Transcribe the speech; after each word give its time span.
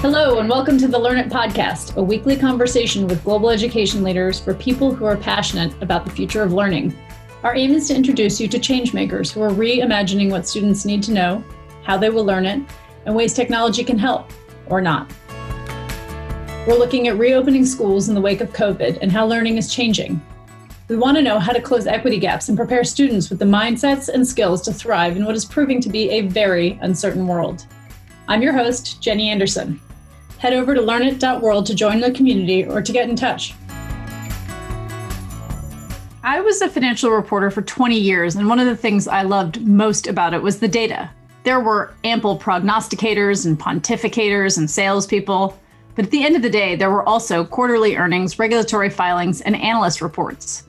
Hello, 0.00 0.38
and 0.38 0.48
welcome 0.48 0.78
to 0.78 0.86
the 0.86 0.96
Learn 0.96 1.18
It 1.18 1.28
podcast, 1.28 1.96
a 1.96 2.02
weekly 2.02 2.36
conversation 2.36 3.08
with 3.08 3.24
global 3.24 3.50
education 3.50 4.04
leaders 4.04 4.38
for 4.38 4.54
people 4.54 4.94
who 4.94 5.04
are 5.06 5.16
passionate 5.16 5.74
about 5.82 6.04
the 6.04 6.10
future 6.12 6.44
of 6.44 6.52
learning. 6.52 6.96
Our 7.42 7.56
aim 7.56 7.72
is 7.72 7.88
to 7.88 7.96
introduce 7.96 8.40
you 8.40 8.46
to 8.46 8.60
changemakers 8.60 9.32
who 9.32 9.42
are 9.42 9.50
reimagining 9.50 10.30
what 10.30 10.46
students 10.46 10.84
need 10.84 11.02
to 11.02 11.12
know, 11.12 11.42
how 11.82 11.98
they 11.98 12.10
will 12.10 12.24
learn 12.24 12.46
it, 12.46 12.62
and 13.06 13.14
ways 13.16 13.34
technology 13.34 13.82
can 13.82 13.98
help 13.98 14.30
or 14.66 14.80
not. 14.80 15.12
We're 16.64 16.78
looking 16.78 17.08
at 17.08 17.18
reopening 17.18 17.66
schools 17.66 18.08
in 18.08 18.14
the 18.14 18.20
wake 18.20 18.40
of 18.40 18.52
COVID 18.52 19.00
and 19.02 19.10
how 19.10 19.26
learning 19.26 19.56
is 19.56 19.74
changing. 19.74 20.22
We 20.86 20.96
want 20.96 21.16
to 21.16 21.24
know 21.24 21.40
how 21.40 21.52
to 21.52 21.60
close 21.60 21.88
equity 21.88 22.20
gaps 22.20 22.48
and 22.48 22.56
prepare 22.56 22.84
students 22.84 23.30
with 23.30 23.40
the 23.40 23.44
mindsets 23.44 24.08
and 24.08 24.24
skills 24.24 24.62
to 24.62 24.72
thrive 24.72 25.16
in 25.16 25.24
what 25.24 25.34
is 25.34 25.44
proving 25.44 25.80
to 25.80 25.88
be 25.88 26.08
a 26.10 26.20
very 26.20 26.78
uncertain 26.82 27.26
world. 27.26 27.66
I'm 28.28 28.42
your 28.42 28.52
host, 28.52 29.02
Jenny 29.02 29.28
Anderson. 29.28 29.80
Head 30.38 30.52
over 30.52 30.72
to 30.74 30.80
learnit.world 30.80 31.66
to 31.66 31.74
join 31.74 32.00
the 32.00 32.12
community 32.12 32.64
or 32.64 32.80
to 32.80 32.92
get 32.92 33.08
in 33.08 33.16
touch. 33.16 33.54
I 36.22 36.40
was 36.40 36.60
a 36.62 36.68
financial 36.68 37.10
reporter 37.10 37.50
for 37.50 37.62
20 37.62 37.98
years, 37.98 38.36
and 38.36 38.48
one 38.48 38.60
of 38.60 38.66
the 38.66 38.76
things 38.76 39.08
I 39.08 39.22
loved 39.22 39.66
most 39.66 40.06
about 40.06 40.34
it 40.34 40.42
was 40.42 40.60
the 40.60 40.68
data. 40.68 41.10
There 41.42 41.58
were 41.58 41.94
ample 42.04 42.38
prognosticators 42.38 43.46
and 43.46 43.58
pontificators 43.58 44.58
and 44.58 44.70
salespeople, 44.70 45.58
but 45.96 46.04
at 46.04 46.10
the 46.12 46.24
end 46.24 46.36
of 46.36 46.42
the 46.42 46.50
day, 46.50 46.76
there 46.76 46.90
were 46.90 47.08
also 47.08 47.44
quarterly 47.44 47.96
earnings, 47.96 48.38
regulatory 48.38 48.90
filings, 48.90 49.40
and 49.40 49.56
analyst 49.56 50.00
reports. 50.00 50.64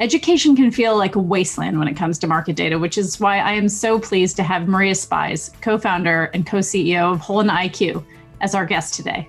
Education 0.00 0.56
can 0.56 0.72
feel 0.72 0.96
like 0.96 1.14
a 1.14 1.20
wasteland 1.20 1.78
when 1.78 1.86
it 1.86 1.96
comes 1.96 2.18
to 2.18 2.26
market 2.26 2.56
data, 2.56 2.76
which 2.76 2.98
is 2.98 3.20
why 3.20 3.38
I 3.38 3.52
am 3.52 3.68
so 3.68 4.00
pleased 4.00 4.36
to 4.36 4.42
have 4.42 4.66
Maria 4.66 4.96
Spies, 4.96 5.50
co 5.60 5.78
founder 5.78 6.24
and 6.34 6.44
co 6.44 6.58
CEO 6.58 7.12
of 7.12 7.20
HolonIQ, 7.20 8.02
as 8.42 8.54
our 8.54 8.66
guest 8.66 8.94
today. 8.94 9.28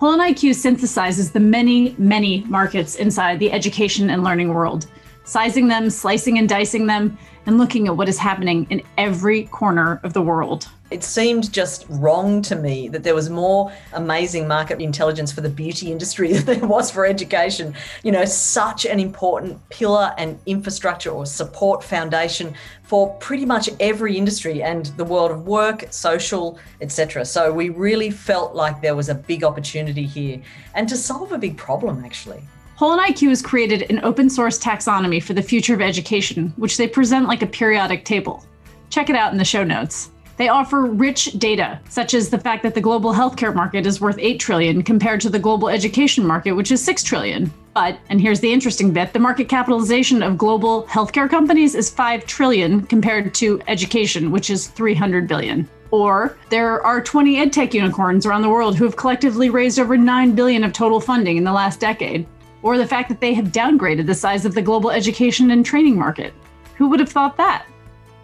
HolonIQ 0.00 0.50
synthesizes 0.50 1.32
the 1.32 1.40
many, 1.40 1.94
many 1.96 2.40
markets 2.42 2.96
inside 2.96 3.38
the 3.38 3.50
education 3.50 4.10
and 4.10 4.22
learning 4.22 4.52
world, 4.52 4.86
sizing 5.24 5.68
them, 5.68 5.90
slicing 5.90 6.38
and 6.38 6.48
dicing 6.48 6.86
them, 6.86 7.18
and 7.46 7.58
looking 7.58 7.88
at 7.88 7.96
what 7.96 8.08
is 8.08 8.18
happening 8.18 8.66
in 8.70 8.82
every 8.96 9.44
corner 9.44 10.00
of 10.02 10.12
the 10.12 10.22
world. 10.22 10.68
It 10.90 11.02
seemed 11.02 11.52
just 11.52 11.86
wrong 11.88 12.40
to 12.42 12.54
me 12.54 12.88
that 12.88 13.02
there 13.02 13.14
was 13.14 13.28
more 13.28 13.72
amazing 13.94 14.46
market 14.46 14.80
intelligence 14.80 15.32
for 15.32 15.40
the 15.40 15.48
beauty 15.48 15.90
industry 15.90 16.32
than 16.34 16.60
there 16.60 16.68
was 16.68 16.90
for 16.90 17.04
education. 17.04 17.74
You 18.02 18.12
know, 18.12 18.24
such 18.24 18.86
an 18.86 19.00
important 19.00 19.66
pillar 19.70 20.14
and 20.18 20.38
infrastructure 20.46 21.10
or 21.10 21.26
support 21.26 21.82
foundation 21.82 22.54
for 22.82 23.14
pretty 23.14 23.44
much 23.44 23.70
every 23.80 24.16
industry 24.16 24.62
and 24.62 24.86
the 24.96 25.04
world 25.04 25.30
of 25.30 25.46
work, 25.46 25.86
social, 25.90 26.58
etc. 26.80 27.24
So 27.24 27.52
we 27.52 27.70
really 27.70 28.10
felt 28.10 28.54
like 28.54 28.80
there 28.80 28.94
was 28.94 29.08
a 29.08 29.14
big 29.14 29.42
opportunity 29.42 30.06
here 30.06 30.40
and 30.74 30.88
to 30.88 30.96
solve 30.96 31.32
a 31.32 31.38
big 31.38 31.56
problem 31.56 32.04
actually. 32.04 32.42
HolonIQ 32.78 33.28
has 33.28 33.40
created 33.40 33.88
an 33.88 34.00
open 34.02 34.28
source 34.28 34.58
taxonomy 34.58 35.22
for 35.22 35.32
the 35.32 35.42
future 35.42 35.74
of 35.74 35.80
education, 35.80 36.52
which 36.56 36.76
they 36.76 36.88
present 36.88 37.28
like 37.28 37.42
a 37.42 37.46
periodic 37.46 38.04
table. 38.04 38.44
Check 38.90 39.08
it 39.08 39.14
out 39.14 39.30
in 39.30 39.38
the 39.38 39.44
show 39.44 39.62
notes. 39.62 40.10
They 40.38 40.48
offer 40.48 40.86
rich 40.86 41.38
data, 41.38 41.78
such 41.88 42.14
as 42.14 42.28
the 42.28 42.38
fact 42.38 42.64
that 42.64 42.74
the 42.74 42.80
global 42.80 43.12
healthcare 43.12 43.54
market 43.54 43.86
is 43.86 44.00
worth 44.00 44.18
8 44.18 44.40
trillion 44.40 44.82
compared 44.82 45.20
to 45.20 45.30
the 45.30 45.38
global 45.38 45.68
education 45.68 46.26
market, 46.26 46.50
which 46.50 46.72
is 46.72 46.82
6 46.82 47.04
trillion. 47.04 47.52
But, 47.74 47.96
and 48.08 48.20
here's 48.20 48.40
the 48.40 48.52
interesting 48.52 48.92
bit, 48.92 49.12
the 49.12 49.20
market 49.20 49.48
capitalization 49.48 50.20
of 50.24 50.36
global 50.36 50.82
healthcare 50.86 51.30
companies 51.30 51.76
is 51.76 51.90
5 51.90 52.26
trillion 52.26 52.84
compared 52.86 53.34
to 53.34 53.62
education, 53.68 54.32
which 54.32 54.50
is 54.50 54.66
300 54.66 55.28
billion. 55.28 55.68
Or 55.92 56.36
there 56.50 56.82
are 56.82 57.00
20 57.00 57.36
edtech 57.36 57.72
unicorns 57.72 58.26
around 58.26 58.42
the 58.42 58.50
world 58.50 58.74
who 58.74 58.82
have 58.82 58.96
collectively 58.96 59.48
raised 59.48 59.78
over 59.78 59.96
9 59.96 60.34
billion 60.34 60.64
of 60.64 60.72
total 60.72 60.98
funding 60.98 61.36
in 61.36 61.44
the 61.44 61.52
last 61.52 61.78
decade. 61.78 62.26
Or 62.64 62.78
the 62.78 62.86
fact 62.86 63.10
that 63.10 63.20
they 63.20 63.34
have 63.34 63.52
downgraded 63.52 64.06
the 64.06 64.14
size 64.14 64.46
of 64.46 64.54
the 64.54 64.62
global 64.62 64.90
education 64.90 65.50
and 65.50 65.66
training 65.66 65.98
market. 65.98 66.32
Who 66.76 66.88
would 66.88 66.98
have 66.98 67.10
thought 67.10 67.36
that? 67.36 67.66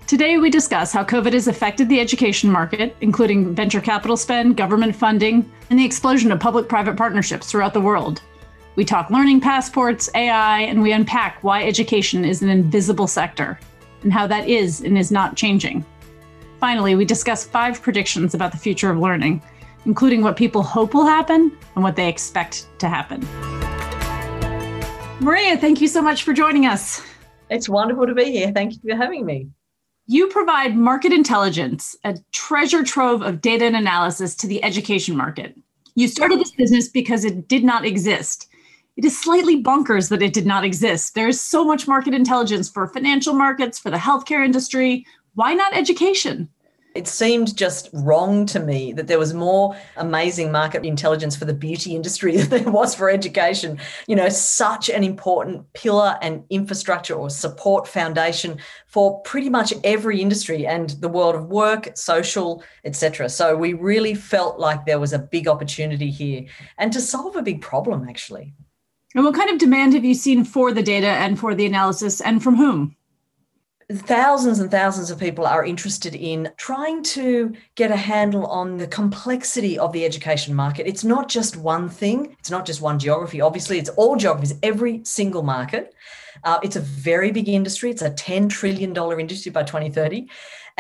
Today, 0.07 0.39
we 0.39 0.49
discuss 0.49 0.93
how 0.93 1.05
COVID 1.05 1.35
has 1.35 1.47
affected 1.47 1.91
the 1.91 2.01
education 2.01 2.51
market, 2.51 2.97
including 3.03 3.55
venture 3.55 3.83
capital 3.83 4.17
spend, 4.17 4.57
government 4.57 4.97
funding, 4.97 5.53
and 5.69 5.79
the 5.79 5.85
explosion 5.85 6.33
of 6.33 6.41
public 6.41 6.71
private 6.71 6.97
partnerships 6.97 7.51
throughout 7.51 7.75
the 7.75 7.83
world. 7.83 8.23
We 8.77 8.85
talk 8.87 9.11
learning 9.11 9.43
passports, 9.43 10.09
AI, 10.15 10.61
and 10.61 10.81
we 10.81 10.93
unpack 10.93 11.45
why 11.45 11.65
education 11.65 12.25
is 12.25 12.41
an 12.41 12.49
invisible 12.49 13.07
sector 13.07 13.61
and 14.03 14.11
how 14.13 14.27
that 14.27 14.49
is 14.49 14.81
and 14.81 14.97
is 14.97 15.13
not 15.13 15.37
changing. 15.37 15.85
Finally, 16.61 16.95
we 16.95 17.05
discuss 17.05 17.47
five 17.47 17.83
predictions 17.83 18.33
about 18.33 18.53
the 18.53 18.59
future 18.59 18.91
of 18.91 18.99
learning, 18.99 19.43
including 19.85 20.23
what 20.23 20.37
people 20.37 20.63
hope 20.63 20.95
will 20.95 21.07
happen 21.07 21.55
and 21.75 21.85
what 21.85 21.95
they 21.95 22.09
expect 22.09 22.67
to 22.79 22.89
happen. 22.89 23.21
Maria, 25.21 25.55
thank 25.59 25.83
you 25.83 25.89
so 25.89 26.01
much 26.01 26.23
for 26.23 26.33
joining 26.33 26.65
us. 26.65 27.03
It's 27.51 27.69
wonderful 27.69 28.07
to 28.07 28.15
be 28.15 28.25
here. 28.25 28.53
Thank 28.53 28.73
you 28.73 28.79
for 28.89 28.97
having 28.97 29.27
me. 29.27 29.51
You 30.07 30.29
provide 30.29 30.77
market 30.77 31.13
intelligence, 31.13 31.95
a 32.05 32.17
treasure 32.33 32.83
trove 32.83 33.21
of 33.21 33.43
data 33.43 33.67
and 33.67 33.77
analysis 33.77 34.35
to 34.37 34.47
the 34.47 34.65
education 34.65 35.15
market. 35.15 35.55
You 35.95 36.09
started 36.09 36.41
this 36.41 36.53
business 36.53 36.89
because 36.89 37.27
it 37.27 37.49
did 37.49 37.65
not 37.65 37.85
exist. 37.85 38.49
It 38.97 39.05
is 39.05 39.21
slightly 39.21 39.63
bonkers 39.63 40.09
that 40.09 40.23
it 40.23 40.33
did 40.33 40.47
not 40.47 40.65
exist. 40.65 41.15
There 41.15 41.29
is 41.29 41.39
so 41.39 41.67
much 41.67 41.87
market 41.87 42.15
intelligence 42.15 42.71
for 42.71 42.87
financial 42.87 43.35
markets, 43.35 43.79
for 43.79 43.91
the 43.91 43.99
healthcare 43.99 44.43
industry. 44.43 45.05
Why 45.35 45.53
not 45.53 45.77
education? 45.77 46.49
It 46.95 47.07
seemed 47.07 47.57
just 47.57 47.89
wrong 47.93 48.47
to 48.47 48.59
me 48.59 48.93
that 48.95 49.07
there 49.07 49.19
was 49.19 49.33
more 49.33 49.77
amazing 49.97 50.51
market 50.51 50.85
intelligence 50.85 51.37
for 51.37 51.45
the 51.45 51.55
beauty 51.55 51.95
industry 51.95 52.37
than 52.39 52.65
there 52.65 52.73
was 52.73 52.95
for 52.95 53.09
education. 53.09 53.79
You 54.09 54.17
know, 54.17 54.29
such 54.29 54.89
an 54.91 55.05
important 55.05 55.73
pillar 55.73 56.19
and 56.21 56.45
infrastructure 56.51 57.15
or 57.15 57.31
support 57.31 57.87
foundation 57.87 58.59
for 58.87 59.21
pretty 59.23 59.49
much 59.49 59.73
every 59.85 60.21
industry 60.21 60.67
and 60.67 60.91
the 61.01 61.09
world 61.09 61.37
of 61.37 61.47
work, 61.47 61.97
social, 61.97 62.63
etc. 62.85 63.29
So 63.29 63.57
we 63.57 63.73
really 63.73 64.15
felt 64.15 64.59
like 64.59 64.85
there 64.85 65.01
was 65.01 65.13
a 65.13 65.19
big 65.19 65.47
opportunity 65.47 66.11
here 66.11 66.47
and 66.79 66.93
to 66.93 67.01
solve 67.01 67.37
a 67.37 67.43
big 67.43 67.63
problem 67.63 68.09
actually. 68.09 68.53
And 69.15 69.25
what 69.25 69.35
kind 69.35 69.51
of 69.51 69.59
demand 69.59 69.95
have 69.95 70.05
you 70.05 70.15
seen 70.15 70.45
for 70.45 70.73
the 70.73 70.83
data 70.83 71.09
and 71.09 71.39
for 71.39 71.55
the 71.55 71.67
analysis 71.67 72.21
and 72.21 72.43
from 72.43 72.57
whom? 72.57 72.97
Thousands 73.93 74.61
and 74.61 74.71
thousands 74.71 75.11
of 75.11 75.19
people 75.19 75.47
are 75.47 75.65
interested 75.65 76.15
in 76.15 76.51
trying 76.57 77.03
to 77.03 77.55
get 77.75 77.91
a 77.91 77.97
handle 77.97 78.47
on 78.47 78.77
the 78.77 78.87
complexity 78.87 79.79
of 79.79 79.93
the 79.93 80.05
education 80.05 80.55
market. 80.55 80.87
It's 80.87 81.05
not 81.05 81.29
just 81.29 81.57
one 81.57 81.89
thing, 81.89 82.37
it's 82.39 82.51
not 82.51 82.67
just 82.67 82.81
one 82.81 82.99
geography. 82.99 83.41
Obviously, 83.41 83.79
it's 83.79 83.91
all 83.91 84.17
geographies, 84.17 84.55
every 84.63 85.01
single 85.05 85.43
market. 85.43 85.95
Uh, 86.45 86.59
it's 86.63 86.77
a 86.77 86.81
very 86.81 87.33
big 87.33 87.49
industry. 87.49 87.91
It's 87.91 88.03
a 88.03 88.11
$10 88.11 88.49
trillion 88.49 88.97
industry 88.97 89.53
by 89.53 89.63
2030. 89.63 90.29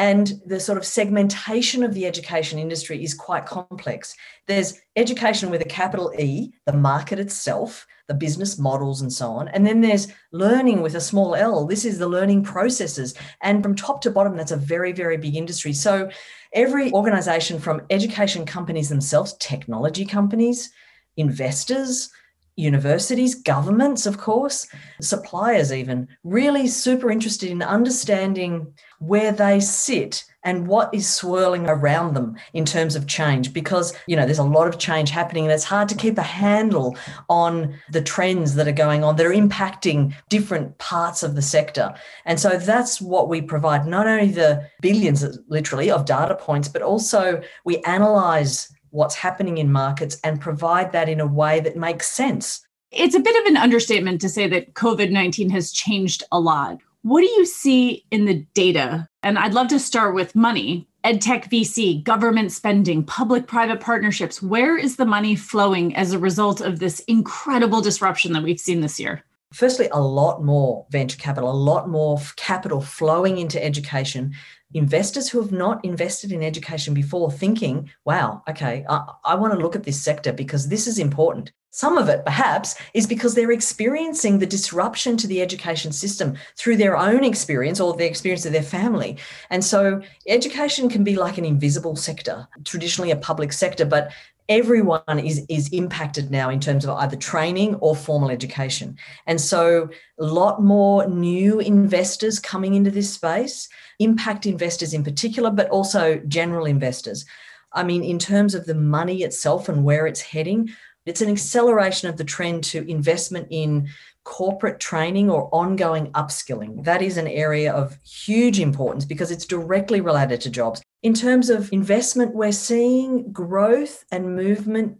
And 0.00 0.41
the 0.47 0.59
sort 0.59 0.78
of 0.78 0.87
segmentation 0.87 1.83
of 1.83 1.93
the 1.93 2.06
education 2.06 2.59
industry 2.59 3.05
is 3.05 3.12
quite 3.12 3.44
complex. 3.44 4.16
There's 4.47 4.81
education 4.97 5.50
with 5.50 5.61
a 5.61 5.66
capital 5.66 6.11
E, 6.19 6.53
the 6.65 6.72
market 6.72 7.19
itself, 7.19 7.87
the 8.09 8.15
business 8.15 8.59
models 8.59 9.03
and 9.03 9.12
so 9.12 9.28
on. 9.28 9.49
And 9.49 9.66
then 9.66 9.83
there's 9.83 10.09
learning 10.33 10.81
with 10.81 10.94
a 10.94 11.03
small 11.03 11.34
L. 11.34 11.66
This 11.66 11.84
is 11.84 11.99
the 11.99 12.09
learning 12.09 12.44
processes. 12.44 13.15
And 13.43 13.62
from 13.62 13.75
top 13.75 14.00
to 14.00 14.11
bottom, 14.11 14.38
that's 14.38 14.53
a 14.53 14.56
very, 14.56 14.93
very 14.93 15.19
big 15.19 15.37
industry. 15.37 15.75
So 15.75 16.09
every 16.55 16.91
organization 16.93 17.61
from 17.61 17.82
education 17.91 18.47
companies 18.47 18.88
themselves, 18.88 19.34
technology 19.34 20.06
companies, 20.06 20.71
investors, 21.19 22.09
universities, 22.56 23.34
governments, 23.34 24.06
of 24.06 24.17
course, 24.17 24.67
suppliers, 25.03 25.72
even 25.72 26.09
really 26.25 26.69
super 26.69 27.11
interested 27.11 27.50
in 27.50 27.62
understanding 27.62 28.72
where 29.00 29.33
they 29.33 29.58
sit 29.61 30.25
and 30.43 30.67
what 30.67 30.94
is 30.94 31.08
swirling 31.08 31.67
around 31.69 32.14
them 32.14 32.37
in 32.55 32.64
terms 32.64 32.97
of 32.97 33.06
change. 33.06 33.52
Because 33.52 33.93
you 34.06 34.17
know 34.17 34.25
there's 34.25 34.38
a 34.38 34.44
lot 34.44 34.69
of 34.69 34.79
change 34.79 35.11
happening 35.11 35.44
and 35.44 35.52
it's 35.52 35.64
hard 35.64 35.88
to 35.88 35.94
keep 35.94 36.17
a 36.17 36.23
handle 36.23 36.97
on 37.29 37.75
the 37.91 38.02
trends 38.02 38.55
that 38.55 38.69
are 38.69 38.73
going 38.73 39.05
on 39.05 39.17
that 39.17 39.26
are 39.26 39.31
impacting 39.31 40.14
different 40.29 40.79
parts 40.79 41.23
of 41.23 41.35
the 41.35 41.43
sector. 41.43 41.94
And 42.25 42.38
so 42.38 42.56
that's 42.56 43.00
what 43.00 43.29
we 43.29 43.43
provide 43.43 43.87
not 43.87 44.06
only 44.06 44.31
the 44.31 44.67
billions 44.81 45.26
literally 45.49 45.91
of 45.91 46.05
data 46.05 46.35
points 46.35 46.69
but 46.69 46.82
also 46.82 47.43
we 47.64 47.79
analyze 47.79 48.73
what's 48.91 49.14
happening 49.14 49.58
in 49.58 49.70
markets 49.70 50.19
and 50.25 50.41
provide 50.41 50.93
that 50.93 51.08
in 51.08 51.20
a 51.20 51.26
way 51.26 51.61
that 51.61 51.76
makes 51.76 52.11
sense. 52.11 52.67
It's 52.91 53.14
a 53.14 53.20
bit 53.20 53.41
of 53.41 53.47
an 53.47 53.56
understatement 53.56 54.20
to 54.23 54.29
say 54.29 54.49
that 54.49 54.75
COVID 54.75 55.11
19 55.11 55.50
has 55.50 55.70
changed 55.70 56.25
a 56.32 56.41
lot. 56.41 56.81
What 57.02 57.23
do 57.23 57.26
you 57.26 57.47
see 57.47 58.05
in 58.11 58.26
the 58.26 58.47
data? 58.52 59.08
And 59.23 59.38
I'd 59.38 59.55
love 59.55 59.69
to 59.69 59.79
start 59.79 60.14
with 60.14 60.37
money, 60.37 60.87
EdTech 61.02 61.49
VC, 61.49 62.05
government 62.05 62.52
spending, 62.52 63.05
public 63.05 63.47
private 63.47 63.81
partnerships. 63.81 64.43
Where 64.43 64.76
is 64.76 64.97
the 64.97 65.06
money 65.06 65.35
flowing 65.35 65.97
as 65.97 66.12
a 66.12 66.19
result 66.19 66.61
of 66.61 66.79
this 66.79 67.00
incredible 67.00 67.81
disruption 67.81 68.35
that 68.35 68.43
we've 68.43 68.61
seen 68.61 68.82
this 68.82 69.00
year? 69.00 69.25
Firstly, 69.55 69.88
a 69.93 70.00
lot 70.00 70.44
more 70.44 70.87
venture 70.91 71.17
capital, 71.17 71.50
a 71.50 71.52
lot 71.52 71.88
more 71.88 72.19
capital 72.37 72.82
flowing 72.82 73.38
into 73.38 73.62
education. 73.64 74.35
Investors 74.75 75.31
who 75.31 75.41
have 75.41 75.52
not 75.52 75.82
invested 75.82 76.32
in 76.32 76.43
education 76.43 76.93
before 76.93 77.32
thinking, 77.32 77.91
wow, 78.05 78.43
okay, 78.49 78.85
I, 78.91 79.06
I 79.25 79.35
want 79.37 79.55
to 79.55 79.58
look 79.58 79.75
at 79.75 79.85
this 79.85 80.00
sector 80.00 80.35
because 80.35 80.69
this 80.69 80.87
is 80.87 80.99
important. 80.99 81.50
Some 81.72 81.96
of 81.96 82.08
it, 82.08 82.25
perhaps, 82.25 82.75
is 82.94 83.06
because 83.06 83.34
they're 83.34 83.52
experiencing 83.52 84.38
the 84.38 84.46
disruption 84.46 85.17
to 85.19 85.28
the 85.28 85.40
education 85.40 85.93
system 85.93 86.37
through 86.56 86.76
their 86.76 86.96
own 86.96 87.22
experience 87.22 87.78
or 87.78 87.94
the 87.94 88.06
experience 88.06 88.44
of 88.44 88.52
their 88.52 88.62
family. 88.62 89.19
And 89.50 89.64
so, 89.64 90.02
education 90.26 90.88
can 90.88 91.05
be 91.05 91.14
like 91.14 91.38
an 91.38 91.44
invisible 91.44 91.94
sector, 91.94 92.49
traditionally 92.64 93.12
a 93.12 93.17
public 93.17 93.52
sector, 93.52 93.84
but 93.84 94.11
everyone 94.49 95.20
is, 95.20 95.46
is 95.49 95.69
impacted 95.69 96.32
now 96.32 96.50
in 96.50 96.58
terms 96.58 96.84
of 96.84 96.99
either 96.99 97.17
training 97.17 97.76
or 97.76 97.94
formal 97.94 98.32
education. 98.32 98.96
And 99.28 99.40
so, 99.40 99.90
a 100.19 100.25
lot 100.25 100.61
more 100.61 101.06
new 101.06 101.61
investors 101.61 102.40
coming 102.40 102.75
into 102.75 102.90
this 102.90 103.14
space, 103.14 103.69
impact 104.00 104.44
investors 104.44 104.93
in 104.93 105.05
particular, 105.05 105.52
but 105.52 105.70
also 105.70 106.20
general 106.26 106.66
investors. 106.66 107.25
I 107.73 107.84
mean, 107.84 108.02
in 108.02 108.19
terms 108.19 108.56
of 108.56 108.66
the 108.66 108.75
money 108.75 109.23
itself 109.23 109.69
and 109.69 109.84
where 109.84 110.08
it's 110.08 110.20
heading, 110.20 110.70
it's 111.06 111.23
an 111.23 111.31
acceleration 111.31 112.08
of 112.08 112.17
the 112.17 112.25
trend 112.25 112.64
to 112.64 112.88
investment 112.91 113.49
in 113.50 113.88
corporate 114.25 114.81
training 114.81 115.31
or 115.31 115.49
ongoing 115.52 116.12
upskilling. 116.12 116.85
That 116.85 117.02
is 117.02 117.17
an 117.17 117.26
area 117.26 117.73
of 117.73 117.99
huge 118.05 118.61
importance 118.61 119.05
because 119.05 119.31
it's 119.31 119.47
directly 119.47 120.00
related 120.00 120.41
to 120.43 120.50
jobs. 120.50 120.82
In 121.02 121.14
terms 121.14 121.49
of 121.49 121.73
investment, 121.73 122.35
we're 122.35 122.52
seeing 122.52 123.32
growth 123.32 124.05
and 124.12 124.37
movement 124.37 124.99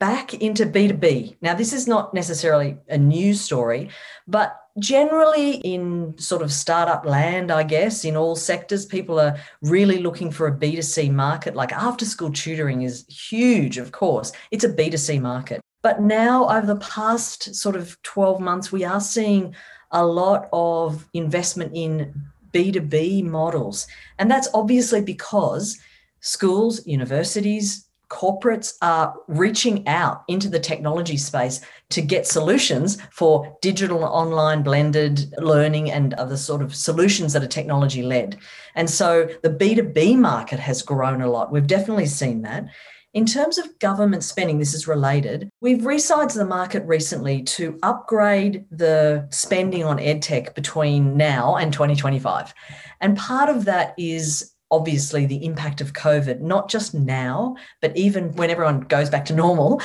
back 0.00 0.34
into 0.34 0.66
B2B. 0.66 1.36
Now, 1.40 1.54
this 1.54 1.72
is 1.72 1.88
not 1.88 2.14
necessarily 2.14 2.76
a 2.88 2.98
news 2.98 3.40
story, 3.40 3.90
but 4.26 4.56
generally 4.78 5.56
in 5.56 6.16
sort 6.18 6.42
of 6.42 6.52
startup 6.52 7.04
land, 7.04 7.50
I 7.50 7.62
guess, 7.62 8.04
in 8.04 8.16
all 8.16 8.36
sectors, 8.36 8.86
people 8.86 9.18
are 9.20 9.38
really 9.62 9.98
looking 9.98 10.30
for 10.30 10.46
a 10.46 10.56
B2C 10.56 11.10
market. 11.10 11.54
Like 11.54 11.72
after 11.72 12.04
school 12.04 12.32
tutoring 12.32 12.82
is 12.82 13.06
huge, 13.08 13.78
of 13.78 13.92
course, 13.92 14.32
it's 14.50 14.64
a 14.64 14.72
B2C 14.72 15.20
market. 15.20 15.60
But 15.82 16.00
now, 16.00 16.48
over 16.48 16.66
the 16.66 16.80
past 16.80 17.54
sort 17.54 17.76
of 17.76 18.00
12 18.02 18.40
months, 18.40 18.72
we 18.72 18.84
are 18.84 19.00
seeing 19.00 19.54
a 19.92 20.04
lot 20.04 20.48
of 20.52 21.08
investment 21.14 21.72
in 21.74 22.14
B2B 22.52 23.24
models. 23.24 23.86
And 24.18 24.30
that's 24.30 24.48
obviously 24.54 25.00
because 25.00 25.78
schools, 26.20 26.86
universities, 26.86 27.87
corporates 28.10 28.74
are 28.82 29.14
reaching 29.26 29.86
out 29.86 30.24
into 30.28 30.48
the 30.48 30.58
technology 30.58 31.16
space 31.16 31.60
to 31.90 32.00
get 32.00 32.26
solutions 32.26 32.98
for 33.12 33.56
digital 33.60 34.04
online 34.04 34.62
blended 34.62 35.32
learning 35.38 35.90
and 35.90 36.14
other 36.14 36.36
sort 36.36 36.62
of 36.62 36.74
solutions 36.74 37.32
that 37.32 37.42
are 37.42 37.48
technology 37.48 38.02
led. 38.02 38.38
And 38.74 38.88
so 38.88 39.28
the 39.42 39.50
B2B 39.50 40.16
market 40.16 40.58
has 40.58 40.82
grown 40.82 41.20
a 41.20 41.30
lot. 41.30 41.52
We've 41.52 41.66
definitely 41.66 42.06
seen 42.06 42.42
that. 42.42 42.66
In 43.14 43.24
terms 43.24 43.56
of 43.56 43.78
government 43.78 44.22
spending, 44.22 44.58
this 44.58 44.74
is 44.74 44.86
related. 44.86 45.48
We've 45.60 45.80
resized 45.80 46.34
the 46.34 46.44
market 46.44 46.84
recently 46.84 47.42
to 47.44 47.78
upgrade 47.82 48.66
the 48.70 49.26
spending 49.30 49.82
on 49.82 49.98
edtech 49.98 50.54
between 50.54 51.16
now 51.16 51.56
and 51.56 51.72
2025. 51.72 52.52
And 53.00 53.16
part 53.16 53.48
of 53.48 53.64
that 53.64 53.94
is 53.96 54.52
obviously 54.70 55.24
the 55.24 55.44
impact 55.44 55.80
of 55.80 55.92
COVID, 55.92 56.40
not 56.40 56.68
just 56.68 56.94
now, 56.94 57.56
but 57.80 57.96
even 57.96 58.32
when 58.34 58.50
everyone 58.50 58.80
goes 58.80 59.08
back 59.08 59.24
to 59.26 59.34
normal, 59.34 59.80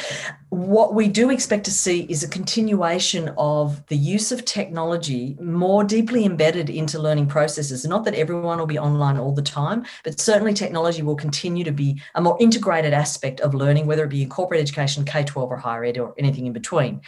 what 0.50 0.94
we 0.94 1.08
do 1.08 1.30
expect 1.30 1.64
to 1.66 1.72
see 1.72 2.02
is 2.10 2.24
a 2.24 2.28
continuation 2.28 3.34
of 3.38 3.86
the 3.88 3.96
use 3.96 4.32
of 4.32 4.44
technology 4.46 5.38
more 5.42 5.84
deeply 5.84 6.26
embedded 6.26 6.70
into 6.70 7.00
learning 7.00 7.28
processes. 7.28 7.86
Not 7.86 8.04
that 8.06 8.16
everyone 8.16 8.60
will 8.60 8.66
be 8.66 8.78
online 8.78 9.18
all 9.18 9.34
the 9.34 9.42
time, 9.42 9.86
but 10.04 10.20
certainly 10.20 10.54
technology 10.54 11.02
will 11.02 11.16
continue 11.16 11.64
to 11.64 11.72
be 11.72 12.02
a 12.16 12.22
more 12.22 12.38
integrated 12.40 12.94
aspect 12.94 13.40
of 13.40 13.54
learning, 13.54 13.88
whether 13.88 14.04
it 14.04 14.10
be 14.10 14.24
in 14.24 14.30
corporate 14.30 14.60
education, 14.60 15.06
K 15.06 15.24
12 15.24 15.50
or 15.50 15.58
higher 15.58 15.86
ed, 15.86 15.98
or 15.98 16.14
anything 16.18 16.46
in 16.46 16.54
between. 16.54 17.02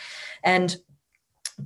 And 0.44 0.75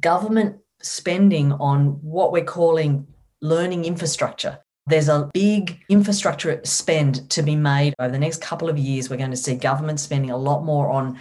government 0.02 0.58
spending 0.82 1.52
on 1.54 2.00
what 2.02 2.32
we're 2.32 2.44
calling 2.44 3.08
learning 3.42 3.86
infrastructure 3.86 4.60
there's 4.90 5.10
a 5.10 5.30
big 5.34 5.80
infrastructure 5.90 6.60
spend 6.64 7.30
to 7.30 7.42
be 7.42 7.56
made 7.56 7.94
over 8.00 8.12
the 8.12 8.20
next 8.20 8.42
couple 8.42 8.70
of 8.70 8.78
years. 8.78 9.10
We're 9.10 9.18
going 9.18 9.32
to 9.32 9.38
see 9.38 9.56
government 9.56 10.00
spending 10.00 10.32
a 10.32 10.38
lot 10.38 10.64
more 10.64 10.90
on 10.90 11.20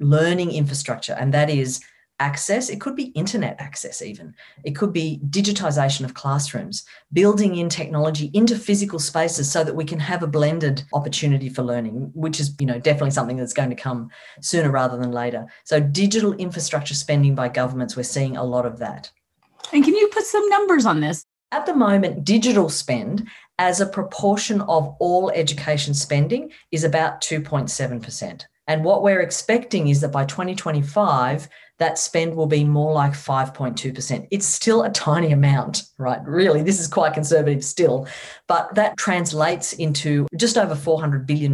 learning 0.00 0.52
infrastructure, 0.52 1.14
and 1.14 1.32
that 1.32 1.48
is 1.50 1.80
access. 2.20 2.68
It 2.70 2.80
could 2.80 2.94
be 2.94 3.06
internet 3.06 3.56
access, 3.58 4.00
even. 4.00 4.34
It 4.64 4.76
could 4.76 4.92
be 4.92 5.20
digitization 5.30 6.04
of 6.04 6.14
classrooms, 6.14 6.84
building 7.12 7.56
in 7.56 7.68
technology 7.68 8.30
into 8.34 8.56
physical 8.56 8.98
spaces 8.98 9.50
so 9.50 9.64
that 9.64 9.74
we 9.74 9.84
can 9.84 9.98
have 9.98 10.22
a 10.22 10.28
blended 10.28 10.84
opportunity 10.92 11.48
for 11.48 11.62
learning, 11.62 12.10
which 12.14 12.38
is, 12.40 12.54
you 12.60 12.66
know, 12.66 12.78
definitely 12.78 13.10
something 13.10 13.36
that's 13.36 13.52
going 13.52 13.70
to 13.70 13.76
come 13.76 14.10
sooner 14.40 14.70
rather 14.70 14.96
than 14.96 15.10
later. 15.10 15.46
So 15.64 15.80
digital 15.80 16.32
infrastructure 16.34 16.94
spending 16.94 17.34
by 17.34 17.48
governments, 17.48 17.96
we're 17.96 18.04
seeing 18.04 18.36
a 18.36 18.44
lot 18.44 18.66
of 18.66 18.78
that. 18.78 19.10
And 19.72 19.82
can 19.84 19.94
you 19.94 20.08
put 20.08 20.24
some 20.24 20.48
numbers 20.48 20.86
on 20.86 21.00
this? 21.00 21.24
At 21.54 21.66
the 21.66 21.76
moment, 21.76 22.24
digital 22.24 22.68
spend 22.68 23.28
as 23.60 23.80
a 23.80 23.86
proportion 23.86 24.60
of 24.62 24.96
all 24.98 25.30
education 25.30 25.94
spending 25.94 26.50
is 26.72 26.82
about 26.82 27.20
2.7%. 27.20 28.44
And 28.66 28.82
what 28.82 29.04
we're 29.04 29.20
expecting 29.20 29.86
is 29.86 30.00
that 30.00 30.10
by 30.10 30.24
2025, 30.24 31.48
that 31.78 31.96
spend 31.96 32.34
will 32.34 32.48
be 32.48 32.64
more 32.64 32.92
like 32.92 33.12
5.2%. 33.12 34.26
It's 34.32 34.46
still 34.46 34.82
a 34.82 34.90
tiny 34.90 35.30
amount, 35.30 35.84
right? 35.96 36.18
Really, 36.26 36.64
this 36.64 36.80
is 36.80 36.88
quite 36.88 37.14
conservative 37.14 37.64
still, 37.64 38.08
but 38.48 38.74
that 38.74 38.96
translates 38.96 39.74
into 39.74 40.26
just 40.36 40.58
over 40.58 40.74
$400 40.74 41.24
billion 41.24 41.52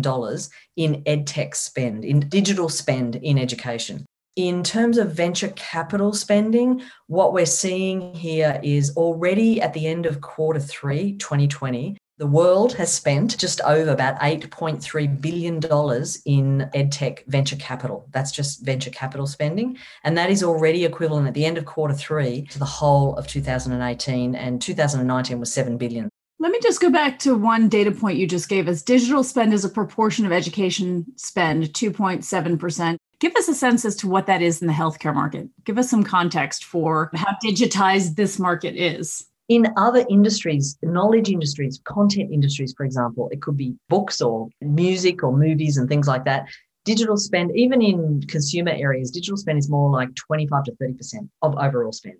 in 0.76 1.04
edtech 1.04 1.54
spend, 1.54 2.06
in 2.06 2.20
digital 2.20 2.70
spend 2.70 3.16
in 3.16 3.38
education. 3.38 4.06
In 4.40 4.62
terms 4.62 4.96
of 4.96 5.12
venture 5.12 5.52
capital 5.54 6.14
spending, 6.14 6.80
what 7.08 7.34
we're 7.34 7.44
seeing 7.44 8.14
here 8.14 8.58
is 8.62 8.96
already 8.96 9.60
at 9.60 9.74
the 9.74 9.86
end 9.86 10.06
of 10.06 10.22
quarter 10.22 10.58
three, 10.58 11.18
2020, 11.18 11.98
the 12.16 12.26
world 12.26 12.72
has 12.72 12.90
spent 12.90 13.36
just 13.36 13.60
over 13.60 13.90
about 13.90 14.18
$8.3 14.18 15.20
billion 15.20 15.56
in 15.56 16.70
edtech 16.74 17.26
venture 17.26 17.56
capital. 17.56 18.08
That's 18.12 18.32
just 18.32 18.64
venture 18.64 18.88
capital 18.88 19.26
spending. 19.26 19.76
And 20.04 20.16
that 20.16 20.30
is 20.30 20.42
already 20.42 20.86
equivalent 20.86 21.28
at 21.28 21.34
the 21.34 21.44
end 21.44 21.58
of 21.58 21.66
quarter 21.66 21.92
three 21.92 22.46
to 22.46 22.58
the 22.58 22.64
whole 22.64 23.16
of 23.16 23.26
2018. 23.26 24.34
And 24.34 24.62
2019 24.62 25.38
was 25.38 25.52
7 25.52 25.76
billion. 25.76 26.08
Let 26.38 26.50
me 26.50 26.60
just 26.62 26.80
go 26.80 26.88
back 26.88 27.18
to 27.20 27.34
one 27.34 27.68
data 27.68 27.90
point 27.90 28.16
you 28.16 28.26
just 28.26 28.48
gave 28.48 28.68
us. 28.68 28.80
Digital 28.80 29.22
spend 29.22 29.52
as 29.52 29.66
a 29.66 29.68
proportion 29.68 30.24
of 30.24 30.32
education 30.32 31.04
spend, 31.16 31.64
2.7%. 31.74 32.96
Give 33.20 33.36
us 33.36 33.48
a 33.48 33.54
sense 33.54 33.84
as 33.84 33.96
to 33.96 34.08
what 34.08 34.26
that 34.26 34.40
is 34.40 34.62
in 34.62 34.66
the 34.66 34.72
healthcare 34.72 35.14
market. 35.14 35.46
Give 35.64 35.76
us 35.76 35.90
some 35.90 36.02
context 36.02 36.64
for 36.64 37.10
how 37.14 37.36
digitized 37.44 38.16
this 38.16 38.38
market 38.38 38.74
is. 38.76 39.26
In 39.50 39.66
other 39.76 40.06
industries, 40.08 40.78
knowledge 40.82 41.28
industries, 41.28 41.80
content 41.84 42.32
industries, 42.32 42.72
for 42.74 42.84
example, 42.84 43.28
it 43.30 43.42
could 43.42 43.58
be 43.58 43.74
books 43.88 44.22
or 44.22 44.48
music 44.62 45.22
or 45.22 45.36
movies 45.36 45.76
and 45.76 45.88
things 45.88 46.08
like 46.08 46.24
that. 46.24 46.46
Digital 46.86 47.18
spend, 47.18 47.50
even 47.54 47.82
in 47.82 48.22
consumer 48.22 48.70
areas, 48.70 49.10
digital 49.10 49.36
spend 49.36 49.58
is 49.58 49.68
more 49.68 49.90
like 49.90 50.14
25 50.14 50.64
to 50.64 50.72
30% 50.80 51.28
of 51.42 51.58
overall 51.58 51.92
spend. 51.92 52.16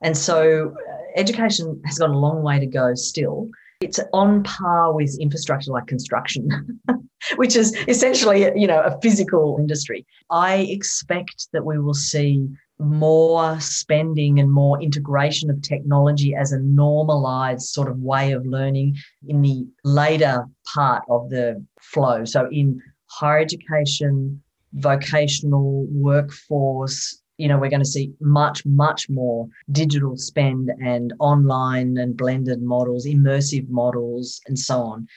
And 0.00 0.16
so 0.16 0.70
uh, 0.70 0.96
education 1.16 1.82
has 1.84 1.98
got 1.98 2.08
a 2.08 2.16
long 2.16 2.42
way 2.42 2.58
to 2.58 2.66
go 2.66 2.94
still. 2.94 3.50
It's 3.80 3.98
on 4.12 4.42
par 4.42 4.92
with 4.92 5.16
infrastructure 5.18 5.70
like 5.70 5.86
construction, 5.86 6.48
which 7.36 7.56
is 7.56 7.74
essentially, 7.88 8.50
you 8.54 8.66
know, 8.66 8.82
a 8.82 9.00
physical 9.00 9.56
industry. 9.58 10.04
I 10.30 10.66
expect 10.68 11.48
that 11.54 11.64
we 11.64 11.78
will 11.78 11.94
see 11.94 12.46
more 12.78 13.58
spending 13.58 14.38
and 14.38 14.52
more 14.52 14.82
integration 14.82 15.48
of 15.48 15.62
technology 15.62 16.34
as 16.34 16.52
a 16.52 16.58
normalized 16.58 17.68
sort 17.68 17.88
of 17.88 17.98
way 18.00 18.32
of 18.32 18.44
learning 18.44 18.96
in 19.28 19.40
the 19.40 19.66
later 19.82 20.44
part 20.74 21.02
of 21.08 21.30
the 21.30 21.64
flow. 21.80 22.26
So 22.26 22.48
in 22.50 22.80
higher 23.06 23.38
education, 23.38 24.42
vocational 24.74 25.86
workforce, 25.90 27.22
you 27.40 27.48
know, 27.48 27.58
we're 27.58 27.70
going 27.70 27.82
to 27.82 27.88
see 27.88 28.12
much, 28.20 28.66
much 28.66 29.08
more 29.08 29.48
digital 29.72 30.16
spend 30.16 30.70
and 30.84 31.14
online 31.20 31.96
and 31.96 32.16
blended 32.16 32.60
models, 32.60 33.06
immersive 33.06 33.68
models, 33.70 34.40
and 34.46 34.58
so 34.58 34.80
on. 34.80 35.08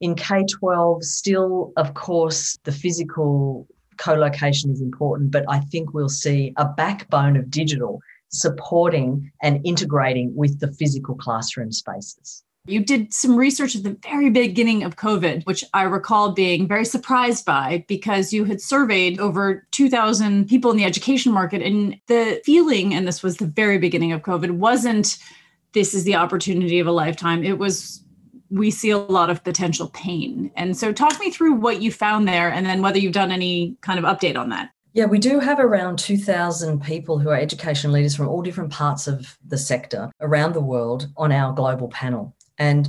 In 0.00 0.14
K 0.14 0.44
12, 0.48 1.02
still, 1.02 1.72
of 1.76 1.94
course, 1.94 2.56
the 2.62 2.72
physical 2.72 3.66
co 3.96 4.14
location 4.14 4.70
is 4.70 4.80
important, 4.80 5.32
but 5.32 5.44
I 5.48 5.58
think 5.58 5.92
we'll 5.92 6.08
see 6.08 6.52
a 6.56 6.68
backbone 6.68 7.36
of 7.36 7.50
digital 7.50 8.00
supporting 8.28 9.30
and 9.42 9.60
integrating 9.64 10.34
with 10.36 10.60
the 10.60 10.72
physical 10.72 11.16
classroom 11.16 11.72
spaces. 11.72 12.44
You 12.66 12.84
did 12.84 13.12
some 13.12 13.34
research 13.34 13.74
at 13.74 13.82
the 13.82 13.98
very 14.04 14.30
beginning 14.30 14.84
of 14.84 14.94
COVID, 14.94 15.44
which 15.46 15.64
I 15.74 15.82
recall 15.82 16.30
being 16.30 16.68
very 16.68 16.84
surprised 16.84 17.44
by 17.44 17.84
because 17.88 18.32
you 18.32 18.44
had 18.44 18.60
surveyed 18.60 19.18
over 19.18 19.66
2,000 19.72 20.48
people 20.48 20.70
in 20.70 20.76
the 20.76 20.84
education 20.84 21.32
market. 21.32 21.60
And 21.60 21.96
the 22.06 22.40
feeling, 22.44 22.94
and 22.94 23.06
this 23.06 23.20
was 23.20 23.38
the 23.38 23.46
very 23.46 23.78
beginning 23.78 24.12
of 24.12 24.22
COVID, 24.22 24.52
wasn't 24.52 25.18
this 25.72 25.92
is 25.92 26.04
the 26.04 26.14
opportunity 26.14 26.78
of 26.78 26.86
a 26.86 26.92
lifetime. 26.92 27.42
It 27.42 27.58
was 27.58 28.04
we 28.48 28.70
see 28.70 28.90
a 28.90 28.98
lot 28.98 29.30
of 29.30 29.42
potential 29.42 29.88
pain. 29.88 30.52
And 30.54 30.76
so, 30.76 30.92
talk 30.92 31.18
me 31.18 31.30
through 31.30 31.54
what 31.54 31.80
you 31.80 31.90
found 31.90 32.28
there 32.28 32.52
and 32.52 32.66
then 32.66 32.82
whether 32.82 32.98
you've 32.98 33.12
done 33.12 33.32
any 33.32 33.76
kind 33.80 33.98
of 33.98 34.04
update 34.04 34.36
on 34.36 34.50
that. 34.50 34.70
Yeah, 34.92 35.06
we 35.06 35.18
do 35.18 35.40
have 35.40 35.58
around 35.58 35.98
2,000 35.98 36.82
people 36.82 37.18
who 37.18 37.30
are 37.30 37.36
education 37.36 37.92
leaders 37.92 38.14
from 38.14 38.28
all 38.28 38.42
different 38.42 38.70
parts 38.70 39.08
of 39.08 39.38
the 39.42 39.56
sector 39.56 40.12
around 40.20 40.52
the 40.52 40.60
world 40.60 41.08
on 41.16 41.32
our 41.32 41.54
global 41.54 41.88
panel. 41.88 42.36
And 42.58 42.88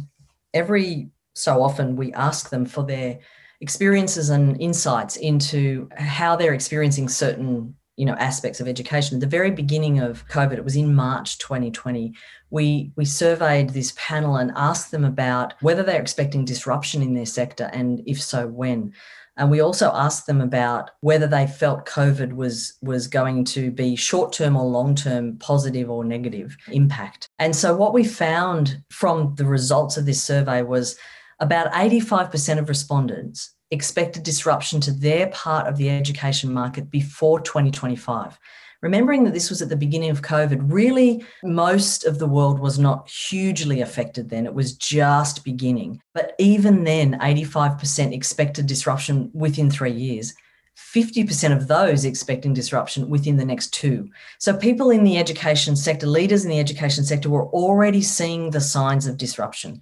every 0.53 1.09
so 1.35 1.63
often 1.63 1.95
we 1.95 2.13
ask 2.13 2.49
them 2.49 2.65
for 2.65 2.83
their 2.83 3.19
experiences 3.61 4.29
and 4.29 4.59
insights 4.61 5.15
into 5.15 5.89
how 5.97 6.35
they're 6.35 6.53
experiencing 6.53 7.09
certain 7.09 7.75
you 7.95 8.05
know 8.05 8.15
aspects 8.15 8.59
of 8.59 8.67
education. 8.67 9.17
At 9.17 9.21
the 9.21 9.27
very 9.27 9.51
beginning 9.51 9.99
of 9.99 10.27
covid 10.27 10.53
it 10.53 10.63
was 10.63 10.75
in 10.75 10.95
march 10.95 11.37
2020 11.37 12.13
we 12.49 12.91
we 12.95 13.05
surveyed 13.05 13.69
this 13.69 13.93
panel 13.95 14.35
and 14.37 14.51
asked 14.55 14.91
them 14.91 15.05
about 15.05 15.53
whether 15.61 15.83
they're 15.83 16.01
expecting 16.01 16.43
disruption 16.43 17.01
in 17.01 17.13
their 17.13 17.25
sector 17.25 17.69
and 17.71 18.01
if 18.05 18.21
so 18.21 18.47
when 18.47 18.93
and 19.37 19.49
we 19.49 19.61
also 19.61 19.91
asked 19.93 20.27
them 20.27 20.41
about 20.41 20.91
whether 21.01 21.25
they 21.25 21.47
felt 21.47 21.87
COVID 21.87 22.33
was, 22.33 22.77
was 22.81 23.07
going 23.07 23.45
to 23.45 23.71
be 23.71 23.95
short 23.95 24.31
term 24.33 24.55
or 24.55 24.65
long 24.65 24.95
term 24.95 25.37
positive 25.37 25.89
or 25.89 26.03
negative 26.03 26.55
impact. 26.71 27.27
And 27.39 27.55
so, 27.55 27.75
what 27.75 27.93
we 27.93 28.03
found 28.03 28.83
from 28.89 29.33
the 29.35 29.45
results 29.45 29.97
of 29.97 30.05
this 30.05 30.21
survey 30.21 30.61
was 30.61 30.97
about 31.39 31.71
85% 31.73 32.59
of 32.59 32.69
respondents 32.69 33.53
expected 33.71 34.21
disruption 34.21 34.79
to 34.81 34.91
their 34.91 35.27
part 35.27 35.67
of 35.67 35.77
the 35.77 35.89
education 35.89 36.53
market 36.53 36.91
before 36.91 37.39
2025 37.39 38.37
remembering 38.83 39.23
that 39.23 39.33
this 39.33 39.49
was 39.49 39.61
at 39.61 39.69
the 39.69 39.77
beginning 39.77 40.09
of 40.09 40.21
COVID, 40.21 40.61
really 40.65 41.25
most 41.41 42.03
of 42.03 42.19
the 42.19 42.27
world 42.27 42.59
was 42.59 42.77
not 42.77 43.09
hugely 43.09 43.79
affected 43.79 44.29
then. 44.29 44.45
It 44.45 44.53
was 44.53 44.75
just 44.75 45.45
beginning. 45.45 46.01
But 46.13 46.35
even 46.37 46.83
then, 46.83 47.17
85% 47.19 48.13
expected 48.13 48.67
disruption 48.67 49.31
within 49.33 49.71
three 49.71 49.93
years. 49.93 50.33
50% 50.77 51.55
of 51.55 51.67
those 51.67 52.03
expecting 52.03 52.53
disruption 52.53 53.07
within 53.07 53.37
the 53.37 53.45
next 53.45 53.73
two. 53.73 54.09
So, 54.39 54.57
people 54.57 54.89
in 54.89 55.03
the 55.03 55.17
education 55.17 55.75
sector, 55.75 56.07
leaders 56.07 56.43
in 56.43 56.49
the 56.49 56.59
education 56.59 57.05
sector, 57.05 57.29
were 57.29 57.47
already 57.49 58.01
seeing 58.01 58.49
the 58.49 58.59
signs 58.59 59.05
of 59.05 59.17
disruption. 59.17 59.81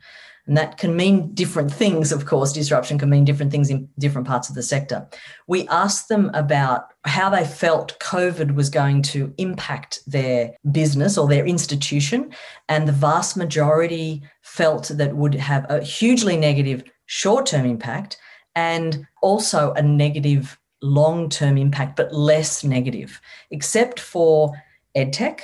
And 0.51 0.57
that 0.57 0.77
can 0.77 0.97
mean 0.97 1.33
different 1.33 1.71
things, 1.71 2.11
of 2.11 2.25
course. 2.25 2.51
Disruption 2.51 2.99
can 2.99 3.09
mean 3.09 3.23
different 3.23 3.53
things 3.53 3.69
in 3.69 3.87
different 3.97 4.27
parts 4.27 4.49
of 4.49 4.55
the 4.55 4.61
sector. 4.61 5.07
We 5.47 5.65
asked 5.69 6.09
them 6.09 6.29
about 6.33 6.87
how 7.05 7.29
they 7.29 7.45
felt 7.45 7.97
COVID 8.01 8.53
was 8.53 8.69
going 8.69 9.01
to 9.03 9.33
impact 9.37 9.99
their 10.05 10.51
business 10.69 11.17
or 11.17 11.25
their 11.25 11.45
institution. 11.45 12.33
And 12.67 12.85
the 12.85 12.91
vast 12.91 13.37
majority 13.37 14.23
felt 14.41 14.91
that 14.93 15.15
would 15.15 15.35
have 15.35 15.65
a 15.69 15.81
hugely 15.81 16.35
negative 16.35 16.83
short 17.05 17.45
term 17.45 17.65
impact 17.65 18.17
and 18.53 19.07
also 19.21 19.71
a 19.75 19.81
negative 19.81 20.59
long 20.81 21.29
term 21.29 21.57
impact, 21.57 21.95
but 21.95 22.13
less 22.13 22.61
negative, 22.61 23.21
except 23.51 24.01
for 24.01 24.51
EdTech, 24.97 25.43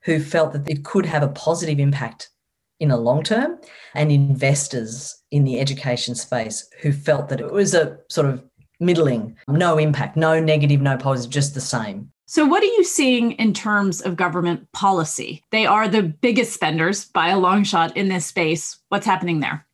who 0.00 0.18
felt 0.18 0.52
that 0.52 0.68
it 0.68 0.84
could 0.84 1.06
have 1.06 1.22
a 1.22 1.28
positive 1.28 1.78
impact 1.78 2.30
in 2.80 2.90
a 2.90 2.96
long 2.96 3.22
term 3.22 3.58
and 3.94 4.12
investors 4.12 5.22
in 5.30 5.44
the 5.44 5.60
education 5.60 6.14
space 6.14 6.68
who 6.80 6.92
felt 6.92 7.28
that 7.28 7.40
it 7.40 7.52
was 7.52 7.74
a 7.74 7.98
sort 8.08 8.28
of 8.28 8.42
middling, 8.80 9.36
no 9.48 9.78
impact, 9.78 10.16
no 10.16 10.40
negative, 10.40 10.80
no 10.80 10.96
positive, 10.96 11.32
just 11.32 11.54
the 11.54 11.60
same. 11.60 12.10
So, 12.26 12.44
what 12.44 12.62
are 12.62 12.66
you 12.66 12.84
seeing 12.84 13.32
in 13.32 13.54
terms 13.54 14.02
of 14.02 14.16
government 14.16 14.70
policy? 14.72 15.42
They 15.50 15.64
are 15.64 15.88
the 15.88 16.02
biggest 16.02 16.52
spenders 16.52 17.06
by 17.06 17.30
a 17.30 17.38
long 17.38 17.64
shot 17.64 17.96
in 17.96 18.08
this 18.08 18.26
space. 18.26 18.78
What's 18.90 19.06
happening 19.06 19.40
there? 19.40 19.66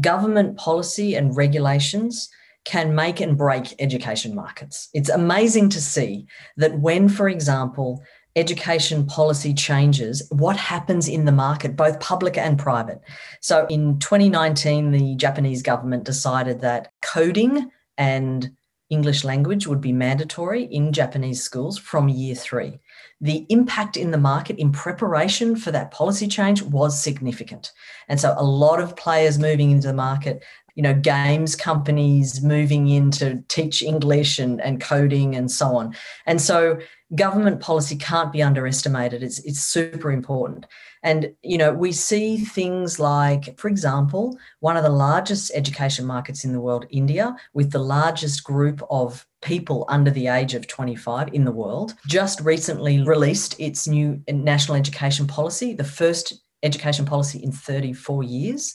Government 0.00 0.56
policy 0.56 1.14
and 1.14 1.36
regulations 1.36 2.28
can 2.64 2.94
make 2.94 3.20
and 3.20 3.38
break 3.38 3.74
education 3.78 4.34
markets. 4.34 4.88
It's 4.92 5.08
amazing 5.08 5.70
to 5.70 5.80
see 5.80 6.26
that 6.56 6.80
when, 6.80 7.08
for 7.08 7.28
example, 7.28 8.02
education 8.36 9.06
policy 9.06 9.52
changes, 9.52 10.22
what 10.30 10.56
happens 10.56 11.08
in 11.08 11.24
the 11.24 11.32
market, 11.32 11.76
both 11.76 12.00
public 12.00 12.38
and 12.38 12.58
private. 12.58 13.00
So 13.40 13.66
in 13.68 13.98
2019, 13.98 14.92
the 14.92 15.14
Japanese 15.16 15.62
government 15.62 16.04
decided 16.04 16.60
that 16.60 16.92
coding 17.02 17.70
and 17.98 18.50
English 18.90 19.22
language 19.22 19.68
would 19.68 19.80
be 19.80 19.92
mandatory 19.92 20.64
in 20.64 20.92
Japanese 20.92 21.42
schools 21.42 21.78
from 21.78 22.08
year 22.08 22.34
three. 22.34 22.80
The 23.20 23.46
impact 23.48 23.96
in 23.96 24.10
the 24.10 24.18
market 24.18 24.58
in 24.58 24.72
preparation 24.72 25.54
for 25.54 25.70
that 25.70 25.92
policy 25.92 26.26
change 26.26 26.62
was 26.62 27.00
significant. 27.00 27.72
And 28.08 28.18
so 28.18 28.34
a 28.36 28.42
lot 28.42 28.80
of 28.80 28.96
players 28.96 29.38
moving 29.38 29.70
into 29.70 29.86
the 29.86 29.94
market, 29.94 30.42
you 30.74 30.82
know, 30.82 30.94
games 30.94 31.56
companies 31.56 32.42
moving 32.42 32.88
in 32.88 33.10
to 33.12 33.42
teach 33.48 33.82
English 33.82 34.38
and, 34.38 34.60
and 34.60 34.80
coding 34.80 35.34
and 35.34 35.50
so 35.50 35.76
on. 35.76 35.94
And 36.26 36.40
so 36.40 36.78
government 37.14 37.60
policy 37.60 37.96
can't 37.96 38.32
be 38.32 38.42
underestimated. 38.42 39.22
It's, 39.22 39.40
it's 39.40 39.60
super 39.60 40.12
important. 40.12 40.66
And, 41.02 41.32
you 41.42 41.56
know, 41.56 41.72
we 41.72 41.92
see 41.92 42.36
things 42.36 43.00
like, 43.00 43.58
for 43.58 43.68
example, 43.68 44.38
one 44.60 44.76
of 44.76 44.82
the 44.82 44.90
largest 44.90 45.50
education 45.54 46.04
markets 46.04 46.44
in 46.44 46.52
the 46.52 46.60
world, 46.60 46.86
India, 46.90 47.34
with 47.54 47.72
the 47.72 47.78
largest 47.78 48.44
group 48.44 48.82
of 48.90 49.26
people 49.40 49.86
under 49.88 50.10
the 50.10 50.26
age 50.26 50.54
of 50.54 50.66
25 50.66 51.32
in 51.32 51.44
the 51.44 51.52
world, 51.52 51.94
just 52.06 52.40
recently 52.42 53.02
released 53.02 53.58
its 53.58 53.88
new 53.88 54.22
national 54.28 54.76
education 54.76 55.26
policy, 55.26 55.72
the 55.72 55.84
first 55.84 56.34
education 56.62 57.06
policy 57.06 57.42
in 57.42 57.50
34 57.50 58.22
years. 58.22 58.74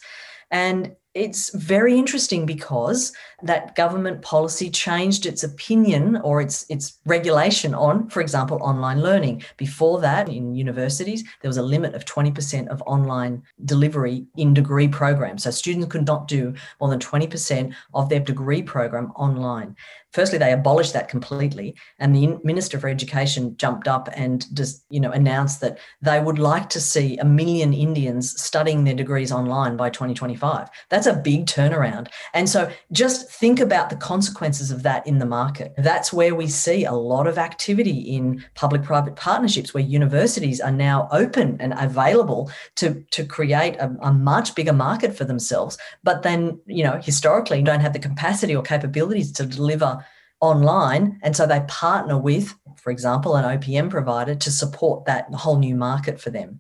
And 0.50 0.96
it's 1.16 1.50
very 1.56 1.98
interesting 1.98 2.46
because 2.46 3.14
that 3.42 3.74
government 3.76 4.22
policy 4.22 4.70
changed 4.70 5.26
its 5.26 5.44
opinion 5.44 6.18
or 6.18 6.42
its 6.42 6.66
its 6.70 7.00
regulation 7.06 7.74
on 7.74 8.10
for 8.10 8.20
example 8.20 8.60
online 8.62 9.02
learning. 9.02 9.42
Before 9.56 10.00
that 10.02 10.28
in 10.28 10.54
universities 10.54 11.24
there 11.42 11.50
was 11.50 11.58
a 11.58 11.64
limit 11.64 11.96
of 11.96 12.04
20% 12.04 12.68
of 12.68 12.84
online 12.86 13.42
delivery 13.64 14.26
in 14.36 14.54
degree 14.54 14.90
programs. 14.90 15.44
So 15.44 15.52
students 15.52 15.88
could 15.88 16.06
not 16.06 16.28
do 16.28 16.54
more 16.82 16.90
than 16.90 17.00
20% 17.00 17.74
of 17.94 18.10
their 18.10 18.20
degree 18.20 18.62
program 18.62 19.14
online 19.16 19.76
firstly 20.16 20.40
they 20.40 20.54
abolished 20.54 20.94
that 20.94 21.10
completely 21.10 21.76
and 22.00 22.16
the 22.16 22.40
minister 22.44 22.80
for 22.80 22.90
education 22.90 23.56
jumped 23.58 23.88
up 23.88 24.10
and 24.16 24.46
just 24.56 24.86
you 24.90 25.00
know 25.00 25.12
announced 25.12 25.62
that 25.62 25.78
they 26.02 26.20
would 26.20 26.40
like 26.40 26.70
to 26.70 26.80
see 26.80 27.18
a 27.18 27.26
million 27.26 27.74
indians 27.74 28.40
studying 28.42 28.84
their 28.84 28.94
degrees 28.94 29.32
online 29.32 29.76
by 29.78 29.90
2025 29.90 30.70
that's 30.90 31.08
a 31.08 31.14
big 31.14 31.46
turnaround. 31.46 32.08
And 32.34 32.50
so 32.50 32.72
just 32.92 33.30
think 33.30 33.60
about 33.60 33.90
the 33.90 33.96
consequences 33.96 34.72
of 34.72 34.84
that 34.84 35.06
in 35.08 35.20
the 35.20 35.26
market. 35.26 35.74
That's 35.78 36.14
where 36.14 36.36
we 36.36 36.48
see 36.48 36.86
a 36.86 36.94
lot 36.94 37.28
of 37.28 37.38
activity 37.38 38.00
in 38.16 38.44
public 38.54 38.84
private 38.84 39.16
partnerships 39.16 39.74
where 39.74 39.84
universities 39.84 40.62
are 40.62 40.72
now 40.72 41.08
open 41.12 41.58
and 41.60 41.74
available 41.78 42.52
to 42.76 43.04
to 43.12 43.26
create 43.26 43.76
a, 43.78 43.96
a 44.02 44.14
much 44.14 44.56
bigger 44.56 44.74
market 44.74 45.16
for 45.16 45.26
themselves 45.26 45.78
but 46.04 46.24
then 46.24 46.60
you 46.66 46.84
know 46.84 47.00
historically 47.02 47.62
don't 47.62 47.80
have 47.80 47.94
the 47.94 48.00
capacity 48.00 48.56
or 48.56 48.64
capabilities 48.64 49.32
to 49.32 49.46
deliver 49.46 50.05
online. 50.42 51.20
And 51.24 51.36
so 51.36 51.48
they 51.48 51.62
partner 51.68 52.18
with, 52.18 52.54
for 52.78 52.92
example, 52.92 53.36
an 53.36 53.60
OPM 53.60 53.90
provider 53.90 54.36
to 54.36 54.52
support 54.52 55.06
that 55.06 55.34
whole 55.34 55.58
new 55.58 55.76
market 55.76 56.20
for 56.20 56.30
them. 56.30 56.60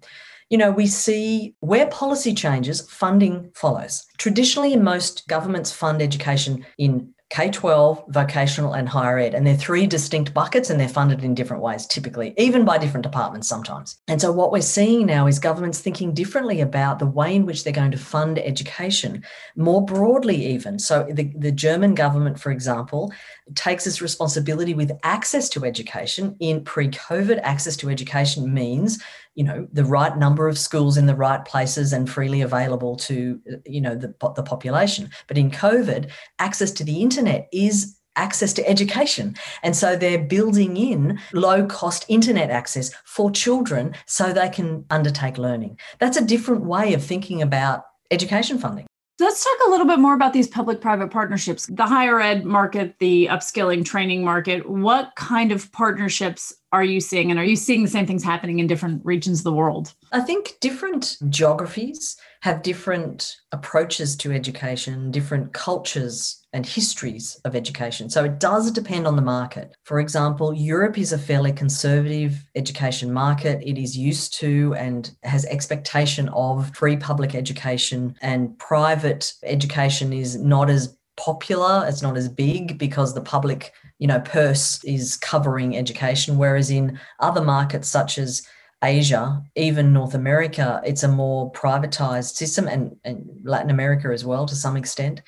You 0.49 0.59
know, 0.59 0.71
we 0.71 0.85
see 0.87 1.55
where 1.59 1.87
policy 1.87 2.33
changes, 2.33 2.81
funding 2.89 3.49
follows. 3.55 4.05
Traditionally, 4.17 4.75
most 4.75 5.27
governments 5.27 5.71
fund 5.71 6.01
education 6.01 6.65
in 6.77 7.15
K 7.31 7.49
12, 7.49 8.05
vocational, 8.09 8.73
and 8.73 8.87
higher 8.87 9.17
ed. 9.17 9.33
And 9.33 9.45
they're 9.45 9.57
three 9.57 9.87
distinct 9.87 10.33
buckets 10.33 10.69
and 10.69 10.79
they're 10.79 10.87
funded 10.87 11.23
in 11.23 11.33
different 11.33 11.63
ways, 11.63 11.87
typically, 11.87 12.35
even 12.37 12.63
by 12.65 12.77
different 12.77 13.03
departments 13.03 13.47
sometimes. 13.47 13.97
And 14.07 14.21
so, 14.21 14.31
what 14.31 14.51
we're 14.51 14.61
seeing 14.61 15.07
now 15.07 15.25
is 15.25 15.39
governments 15.39 15.81
thinking 15.81 16.13
differently 16.13 16.61
about 16.61 16.99
the 16.99 17.07
way 17.07 17.35
in 17.35 17.47
which 17.47 17.63
they're 17.63 17.73
going 17.73 17.91
to 17.91 17.97
fund 17.97 18.37
education, 18.37 19.23
more 19.55 19.83
broadly, 19.83 20.45
even. 20.45 20.77
So, 20.77 21.07
the, 21.11 21.31
the 21.35 21.51
German 21.51 21.95
government, 21.95 22.39
for 22.39 22.51
example, 22.51 23.11
takes 23.53 23.85
its 23.85 24.01
responsibility 24.01 24.73
with 24.73 24.91
access 25.03 25.49
to 25.49 25.65
education. 25.65 26.35
In 26.39 26.63
pre 26.63 26.89
COVID, 26.89 27.39
access 27.43 27.77
to 27.77 27.89
education 27.89 28.53
means 28.53 29.01
you 29.35 29.43
know 29.43 29.67
the 29.71 29.85
right 29.85 30.17
number 30.17 30.47
of 30.47 30.57
schools 30.57 30.97
in 30.97 31.05
the 31.05 31.15
right 31.15 31.43
places 31.45 31.93
and 31.93 32.09
freely 32.09 32.41
available 32.41 32.95
to 32.95 33.39
you 33.65 33.81
know 33.81 33.93
the, 33.93 34.15
the 34.35 34.43
population 34.43 35.09
but 35.27 35.37
in 35.37 35.51
covid 35.51 36.09
access 36.39 36.71
to 36.71 36.85
the 36.85 37.01
internet 37.01 37.49
is 37.51 37.97
access 38.15 38.53
to 38.53 38.67
education. 38.67 39.35
And 39.63 39.75
so 39.75 39.95
they're 39.95 40.23
building 40.23 40.77
in 40.77 41.19
low 41.33 41.65
cost 41.65 42.05
internet 42.07 42.49
access 42.49 42.93
for 43.03 43.29
children 43.31 43.93
so 44.05 44.31
they 44.31 44.49
can 44.49 44.85
undertake 44.89 45.37
learning. 45.37 45.77
That's 45.99 46.17
a 46.17 46.23
different 46.23 46.63
way 46.63 46.93
of 46.93 47.03
thinking 47.03 47.41
about 47.41 47.83
education 48.11 48.57
funding. 48.57 48.87
Let's 49.17 49.45
talk 49.45 49.67
a 49.67 49.69
little 49.69 49.87
bit 49.87 49.99
more 49.99 50.13
about 50.13 50.33
these 50.33 50.49
public 50.49 50.81
private 50.81 51.09
partnerships, 51.09 51.67
the 51.67 51.85
higher 51.85 52.19
ed 52.19 52.43
market, 52.43 52.95
the 52.99 53.27
upskilling 53.27 53.85
training 53.85 54.25
market. 54.25 54.69
What 54.69 55.15
kind 55.15 55.53
of 55.53 55.71
partnerships 55.71 56.53
are 56.73 56.83
you 56.83 56.99
seeing? 56.99 57.31
And 57.31 57.39
are 57.39 57.45
you 57.45 57.55
seeing 57.55 57.81
the 57.81 57.89
same 57.89 58.05
things 58.05 58.25
happening 58.25 58.59
in 58.59 58.67
different 58.67 59.05
regions 59.05 59.39
of 59.39 59.45
the 59.45 59.53
world? 59.53 59.93
I 60.11 60.19
think 60.19 60.57
different 60.59 61.15
geographies 61.29 62.17
have 62.41 62.61
different 62.61 63.37
approaches 63.53 64.17
to 64.17 64.33
education, 64.33 65.11
different 65.11 65.53
cultures 65.53 66.44
and 66.55 66.65
histories 66.65 67.39
of 67.43 67.53
education. 67.53 68.09
So 68.09 68.23
it 68.23 68.39
does 68.39 68.71
depend 68.71 69.05
on 69.05 69.17
the 69.17 69.21
market. 69.21 69.75
For 69.83 69.99
example, 69.99 70.53
Europe 70.53 70.97
is 70.97 71.11
a 71.11 71.17
fairly 71.17 71.51
conservative 71.51 72.47
education 72.55 73.11
market. 73.11 73.61
It 73.61 73.77
is 73.77 73.97
used 73.97 74.33
to 74.35 74.73
and 74.75 75.11
has 75.23 75.43
expectation 75.45 76.29
of 76.29 76.73
free 76.73 76.95
public 76.95 77.35
education, 77.35 78.15
and 78.21 78.57
private 78.57 79.33
education 79.43 80.13
is 80.13 80.37
not 80.37 80.69
as 80.69 80.97
popular, 81.17 81.85
it's 81.87 82.01
not 82.01 82.15
as 82.15 82.29
big 82.29 82.77
because 82.77 83.13
the 83.13 83.21
public, 83.21 83.73
you 83.99 84.07
know, 84.07 84.21
purse 84.21 84.81
is 84.85 85.17
covering 85.17 85.77
education 85.77 86.37
whereas 86.37 86.69
in 86.69 86.97
other 87.19 87.41
markets 87.41 87.89
such 87.89 88.17
as 88.17 88.47
Asia, 88.83 89.41
even 89.55 89.93
North 89.93 90.13
America, 90.13 90.81
it's 90.85 91.03
a 91.03 91.07
more 91.07 91.51
privatized 91.51 92.35
system 92.35 92.67
and, 92.67 92.95
and 93.03 93.27
Latin 93.43 93.69
America 93.69 94.09
as 94.09 94.25
well 94.25 94.45
to 94.45 94.55
some 94.55 94.77
extent. 94.77 95.21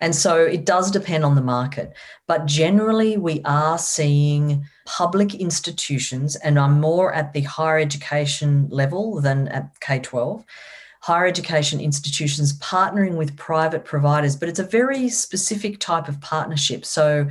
And 0.00 0.14
so 0.14 0.36
it 0.44 0.64
does 0.64 0.90
depend 0.90 1.24
on 1.24 1.34
the 1.34 1.42
market. 1.42 1.94
But 2.26 2.46
generally, 2.46 3.18
we 3.18 3.42
are 3.44 3.78
seeing 3.78 4.64
public 4.86 5.34
institutions, 5.34 6.36
and 6.36 6.58
I'm 6.58 6.80
more 6.80 7.12
at 7.12 7.32
the 7.32 7.42
higher 7.42 7.78
education 7.78 8.68
level 8.70 9.20
than 9.20 9.48
at 9.48 9.78
K 9.80 9.98
12 9.98 10.44
higher 11.02 11.24
education 11.24 11.80
institutions 11.80 12.58
partnering 12.58 13.16
with 13.16 13.36
private 13.36 13.84
providers, 13.84 14.36
but 14.36 14.50
it's 14.50 14.58
a 14.58 14.64
very 14.64 15.08
specific 15.08 15.78
type 15.80 16.08
of 16.08 16.20
partnership. 16.20 16.84
So, 16.84 17.26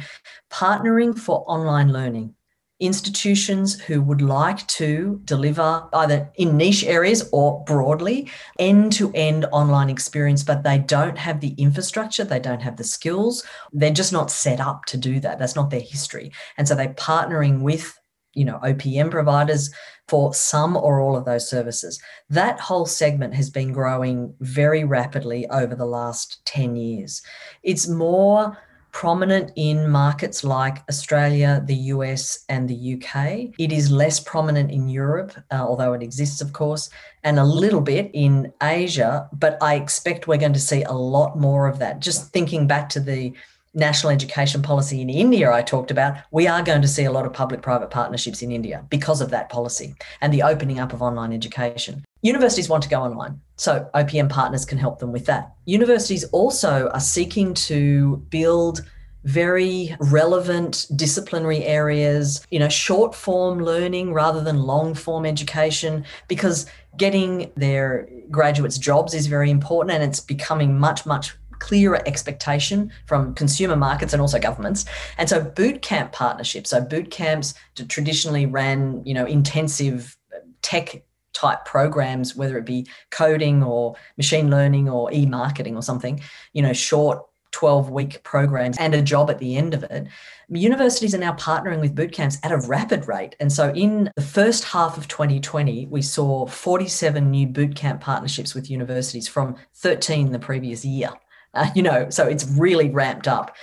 partnering 0.49 1.17
for 1.17 1.43
online 1.47 1.93
learning 1.93 2.33
institutions 2.79 3.79
who 3.81 4.01
would 4.01 4.21
like 4.21 4.65
to 4.67 5.21
deliver 5.25 5.87
either 5.93 6.31
in 6.35 6.55
niche 6.55 6.83
areas 6.85 7.27
or 7.31 7.63
broadly 7.65 8.29
end 8.57 8.93
to 8.93 9.11
end 9.13 9.45
online 9.51 9.89
experience, 9.89 10.43
but 10.43 10.63
they 10.63 10.77
don't 10.77 11.17
have 11.17 11.41
the 11.41 11.53
infrastructure, 11.57 12.23
they 12.23 12.39
don't 12.39 12.61
have 12.61 12.77
the 12.77 12.83
skills, 12.83 13.45
they're 13.73 13.91
just 13.91 14.13
not 14.13 14.31
set 14.31 14.59
up 14.59 14.85
to 14.85 14.97
do 14.97 15.19
that. 15.19 15.39
That's 15.39 15.55
not 15.55 15.69
their 15.69 15.81
history. 15.81 16.31
And 16.57 16.67
so 16.67 16.75
they're 16.75 16.93
partnering 16.93 17.61
with 17.61 17.99
you 18.35 18.45
know 18.45 18.59
OPM 18.63 19.09
providers 19.11 19.71
for 20.07 20.33
some 20.33 20.77
or 20.77 21.01
all 21.01 21.17
of 21.17 21.25
those 21.25 21.49
services. 21.49 22.01
That 22.29 22.59
whole 22.59 22.85
segment 22.85 23.33
has 23.35 23.49
been 23.49 23.73
growing 23.73 24.33
very 24.39 24.83
rapidly 24.83 25.47
over 25.49 25.75
the 25.75 25.85
last 25.85 26.43
10 26.45 26.75
years. 26.75 27.21
It's 27.63 27.87
more 27.87 28.57
prominent 28.91 29.51
in 29.55 29.89
markets 29.89 30.43
like 30.43 30.83
Australia, 30.89 31.61
the 31.65 31.75
US, 31.93 32.45
and 32.49 32.69
the 32.69 32.95
UK. 32.95 33.53
It 33.57 33.71
is 33.71 33.91
less 33.91 34.19
prominent 34.19 34.71
in 34.71 34.89
Europe, 34.89 35.33
uh, 35.51 35.55
although 35.55 35.93
it 35.93 36.03
exists, 36.03 36.41
of 36.41 36.53
course, 36.53 36.89
and 37.23 37.39
a 37.39 37.43
little 37.43 37.81
bit 37.81 38.09
in 38.13 38.51
Asia. 38.61 39.29
But 39.33 39.57
I 39.61 39.75
expect 39.75 40.27
we're 40.27 40.37
going 40.37 40.53
to 40.53 40.59
see 40.59 40.83
a 40.83 40.93
lot 40.93 41.39
more 41.39 41.67
of 41.67 41.79
that. 41.79 41.99
Just 41.99 42.31
thinking 42.31 42.67
back 42.67 42.89
to 42.89 42.99
the 42.99 43.33
national 43.73 44.11
education 44.11 44.61
policy 44.61 45.01
in 45.01 45.09
India 45.09 45.51
I 45.51 45.61
talked 45.61 45.91
about, 45.91 46.17
we 46.31 46.47
are 46.47 46.63
going 46.63 46.81
to 46.81 46.87
see 46.87 47.05
a 47.05 47.11
lot 47.11 47.25
of 47.25 47.33
public 47.33 47.61
private 47.61 47.91
partnerships 47.91 48.41
in 48.41 48.51
India 48.51 48.85
because 48.89 49.21
of 49.21 49.29
that 49.29 49.49
policy 49.49 49.95
and 50.21 50.33
the 50.33 50.43
opening 50.43 50.79
up 50.79 50.93
of 50.93 51.01
online 51.01 51.33
education. 51.33 52.03
Universities 52.21 52.67
want 52.67 52.83
to 52.83 52.89
go 52.89 53.01
online, 53.01 53.39
so 53.55 53.89
OPM 53.93 54.29
partners 54.29 54.65
can 54.65 54.77
help 54.77 54.99
them 54.99 55.11
with 55.11 55.25
that. 55.25 55.53
Universities 55.65 56.25
also 56.25 56.89
are 56.89 56.99
seeking 56.99 57.53
to 57.53 58.17
build 58.29 58.85
very 59.23 59.95
relevant 59.99 60.85
disciplinary 60.95 61.63
areas, 61.63 62.45
you 62.51 62.59
know, 62.59 62.69
short 62.69 63.13
form 63.13 63.59
learning 63.59 64.13
rather 64.13 64.41
than 64.41 64.63
long 64.63 64.93
form 64.93 65.25
education, 65.25 66.05
because 66.27 66.65
getting 66.97 67.51
their 67.55 68.09
graduates 68.31 68.77
jobs 68.77 69.13
is 69.13 69.27
very 69.27 69.49
important 69.49 69.91
and 69.91 70.03
it's 70.03 70.19
becoming 70.19 70.77
much, 70.79 71.05
much 71.05 71.35
clearer 71.59 72.01
expectation 72.05 72.91
from 73.05 73.33
consumer 73.35 73.75
markets 73.75 74.13
and 74.13 74.21
also 74.21 74.39
governments. 74.39 74.85
And 75.17 75.27
so 75.27 75.41
boot 75.41 75.81
camp 75.81 76.13
partnerships, 76.13 76.69
so 76.69 76.81
boot 76.81 77.11
camps 77.11 77.53
traditionally 77.89 78.45
ran, 78.45 79.01
you 79.05 79.13
know, 79.13 79.25
intensive 79.25 80.17
tech 80.61 81.03
type 81.39 81.63
programs, 81.65 82.35
whether 82.35 82.57
it 82.57 82.65
be 82.65 82.85
coding 83.11 83.63
or 83.63 83.95
machine 84.17 84.49
learning 84.49 84.89
or 84.89 85.11
e-marketing 85.13 85.75
or 85.75 85.81
something, 85.81 86.19
you 86.53 86.61
know, 86.61 86.73
short 86.73 87.23
12 87.51 87.89
week 87.89 88.21
programs 88.23 88.77
and 88.77 88.93
a 88.93 89.01
job 89.01 89.29
at 89.29 89.39
the 89.39 89.57
end 89.57 89.73
of 89.73 89.83
it. 89.83 90.07
Universities 90.49 91.15
are 91.15 91.19
now 91.19 91.33
partnering 91.33 91.79
with 91.79 91.95
boot 91.95 92.11
camps 92.11 92.37
at 92.43 92.51
a 92.51 92.57
rapid 92.67 93.07
rate. 93.07 93.35
And 93.39 93.51
so 93.51 93.71
in 93.71 94.11
the 94.15 94.21
first 94.21 94.63
half 94.65 94.97
of 94.97 95.07
2020, 95.07 95.87
we 95.87 96.01
saw 96.01 96.45
47 96.45 97.31
new 97.31 97.47
boot 97.47 97.75
camp 97.75 98.01
partnerships 98.01 98.53
with 98.53 98.69
universities 98.69 99.27
from 99.27 99.55
13 99.75 100.31
the 100.31 100.39
previous 100.39 100.83
year. 100.83 101.09
Uh, 101.53 101.69
you 101.75 101.81
know, 101.81 102.09
so 102.09 102.27
it's 102.27 102.45
really 102.49 102.89
ramped 102.89 103.27
up. 103.27 103.55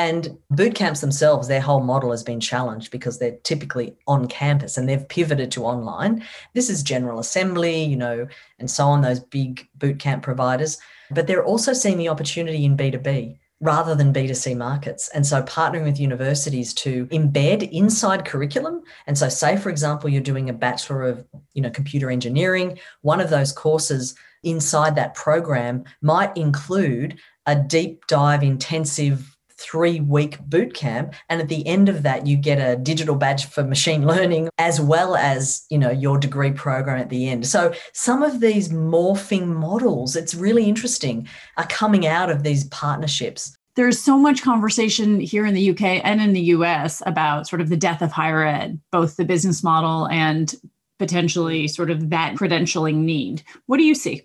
And 0.00 0.38
boot 0.48 0.74
camps 0.74 1.02
themselves, 1.02 1.46
their 1.46 1.60
whole 1.60 1.82
model 1.82 2.10
has 2.10 2.22
been 2.22 2.40
challenged 2.40 2.90
because 2.90 3.18
they're 3.18 3.36
typically 3.44 3.94
on 4.06 4.28
campus 4.28 4.78
and 4.78 4.88
they've 4.88 5.06
pivoted 5.06 5.50
to 5.52 5.66
online. 5.66 6.24
This 6.54 6.70
is 6.70 6.82
General 6.82 7.18
Assembly, 7.18 7.84
you 7.84 7.96
know, 7.96 8.26
and 8.58 8.70
so 8.70 8.86
on, 8.86 9.02
those 9.02 9.20
big 9.20 9.68
boot 9.74 9.98
camp 9.98 10.22
providers. 10.22 10.78
But 11.10 11.26
they're 11.26 11.44
also 11.44 11.74
seeing 11.74 11.98
the 11.98 12.08
opportunity 12.08 12.64
in 12.64 12.78
B2B 12.78 13.36
rather 13.60 13.94
than 13.94 14.14
B2C 14.14 14.56
markets. 14.56 15.10
And 15.10 15.26
so 15.26 15.42
partnering 15.42 15.84
with 15.84 16.00
universities 16.00 16.72
to 16.74 17.04
embed 17.08 17.70
inside 17.70 18.24
curriculum. 18.24 18.80
And 19.06 19.18
so 19.18 19.28
say, 19.28 19.58
for 19.58 19.68
example, 19.68 20.08
you're 20.08 20.22
doing 20.22 20.48
a 20.48 20.54
Bachelor 20.54 21.02
of, 21.02 21.26
you 21.52 21.60
know, 21.60 21.68
computer 21.68 22.10
engineering, 22.10 22.78
one 23.02 23.20
of 23.20 23.28
those 23.28 23.52
courses 23.52 24.14
inside 24.44 24.94
that 24.94 25.14
program 25.14 25.84
might 26.00 26.34
include 26.38 27.20
a 27.44 27.54
deep 27.54 28.06
dive 28.06 28.42
intensive 28.42 29.36
three 29.60 30.00
week 30.00 30.40
boot 30.40 30.74
camp 30.74 31.14
and 31.28 31.40
at 31.40 31.48
the 31.48 31.66
end 31.66 31.88
of 31.88 32.02
that 32.02 32.26
you 32.26 32.36
get 32.36 32.56
a 32.56 32.76
digital 32.76 33.14
badge 33.14 33.44
for 33.44 33.62
machine 33.62 34.06
learning 34.06 34.48
as 34.58 34.80
well 34.80 35.14
as 35.16 35.66
you 35.68 35.78
know 35.78 35.90
your 35.90 36.18
degree 36.18 36.52
program 36.52 36.98
at 36.98 37.10
the 37.10 37.28
end. 37.28 37.46
So 37.46 37.72
some 37.92 38.22
of 38.22 38.40
these 38.40 38.70
morphing 38.70 39.48
models 39.48 40.16
it's 40.16 40.34
really 40.34 40.64
interesting 40.64 41.28
are 41.56 41.66
coming 41.66 42.06
out 42.06 42.30
of 42.30 42.42
these 42.42 42.64
partnerships. 42.64 43.56
There's 43.76 44.00
so 44.00 44.18
much 44.18 44.42
conversation 44.42 45.20
here 45.20 45.46
in 45.46 45.54
the 45.54 45.70
UK 45.70 46.00
and 46.04 46.20
in 46.20 46.32
the 46.32 46.40
US 46.56 47.02
about 47.06 47.46
sort 47.46 47.60
of 47.60 47.68
the 47.68 47.76
death 47.76 48.02
of 48.02 48.12
higher 48.12 48.44
ed 48.44 48.80
both 48.90 49.16
the 49.16 49.24
business 49.24 49.62
model 49.62 50.08
and 50.08 50.54
potentially 50.98 51.66
sort 51.66 51.90
of 51.90 52.10
that 52.10 52.34
credentialing 52.34 52.96
need. 52.96 53.42
What 53.66 53.78
do 53.78 53.84
you 53.84 53.94
see 53.94 54.22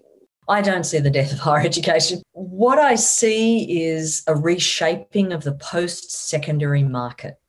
I 0.47 0.61
don't 0.61 0.85
see 0.85 0.99
the 0.99 1.09
death 1.09 1.33
of 1.33 1.39
higher 1.39 1.65
education. 1.65 2.21
What 2.33 2.77
I 2.77 2.95
see 2.95 3.83
is 3.83 4.23
a 4.27 4.35
reshaping 4.35 5.33
of 5.33 5.43
the 5.43 5.53
post 5.55 6.11
secondary 6.11 6.83
market. 6.83 7.39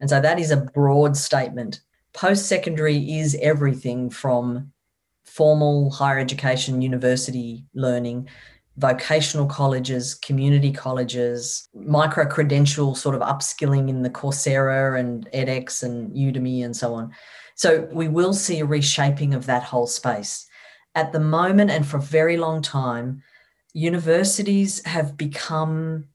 And 0.00 0.08
so 0.08 0.20
that 0.20 0.38
is 0.38 0.50
a 0.50 0.56
broad 0.56 1.16
statement. 1.16 1.80
Post 2.12 2.46
secondary 2.46 3.18
is 3.18 3.36
everything 3.42 4.08
from 4.10 4.72
formal 5.24 5.90
higher 5.90 6.18
education, 6.18 6.80
university 6.80 7.64
learning, 7.74 8.28
vocational 8.78 9.46
colleges, 9.46 10.14
community 10.14 10.72
colleges, 10.72 11.68
micro 11.74 12.26
credential 12.26 12.94
sort 12.94 13.14
of 13.14 13.22
upskilling 13.22 13.88
in 13.88 14.02
the 14.02 14.10
Coursera 14.10 14.98
and 14.98 15.30
edX 15.32 15.82
and 15.82 16.14
Udemy 16.14 16.64
and 16.64 16.76
so 16.76 16.94
on. 16.94 17.12
So 17.54 17.88
we 17.92 18.08
will 18.08 18.34
see 18.34 18.60
a 18.60 18.66
reshaping 18.66 19.34
of 19.34 19.46
that 19.46 19.62
whole 19.62 19.86
space 19.86 20.45
at 20.96 21.12
the 21.12 21.20
moment 21.20 21.70
and 21.70 21.86
for 21.86 21.98
a 21.98 22.02
very 22.02 22.36
long 22.38 22.62
time, 22.62 23.22
universities 23.74 24.84
have 24.86 25.16
become 25.16 26.06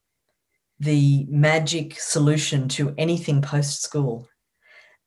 the 0.80 1.24
magic 1.30 1.98
solution 1.98 2.68
to 2.68 2.92
anything 2.98 3.40
post 3.40 3.82
school. 3.82 4.28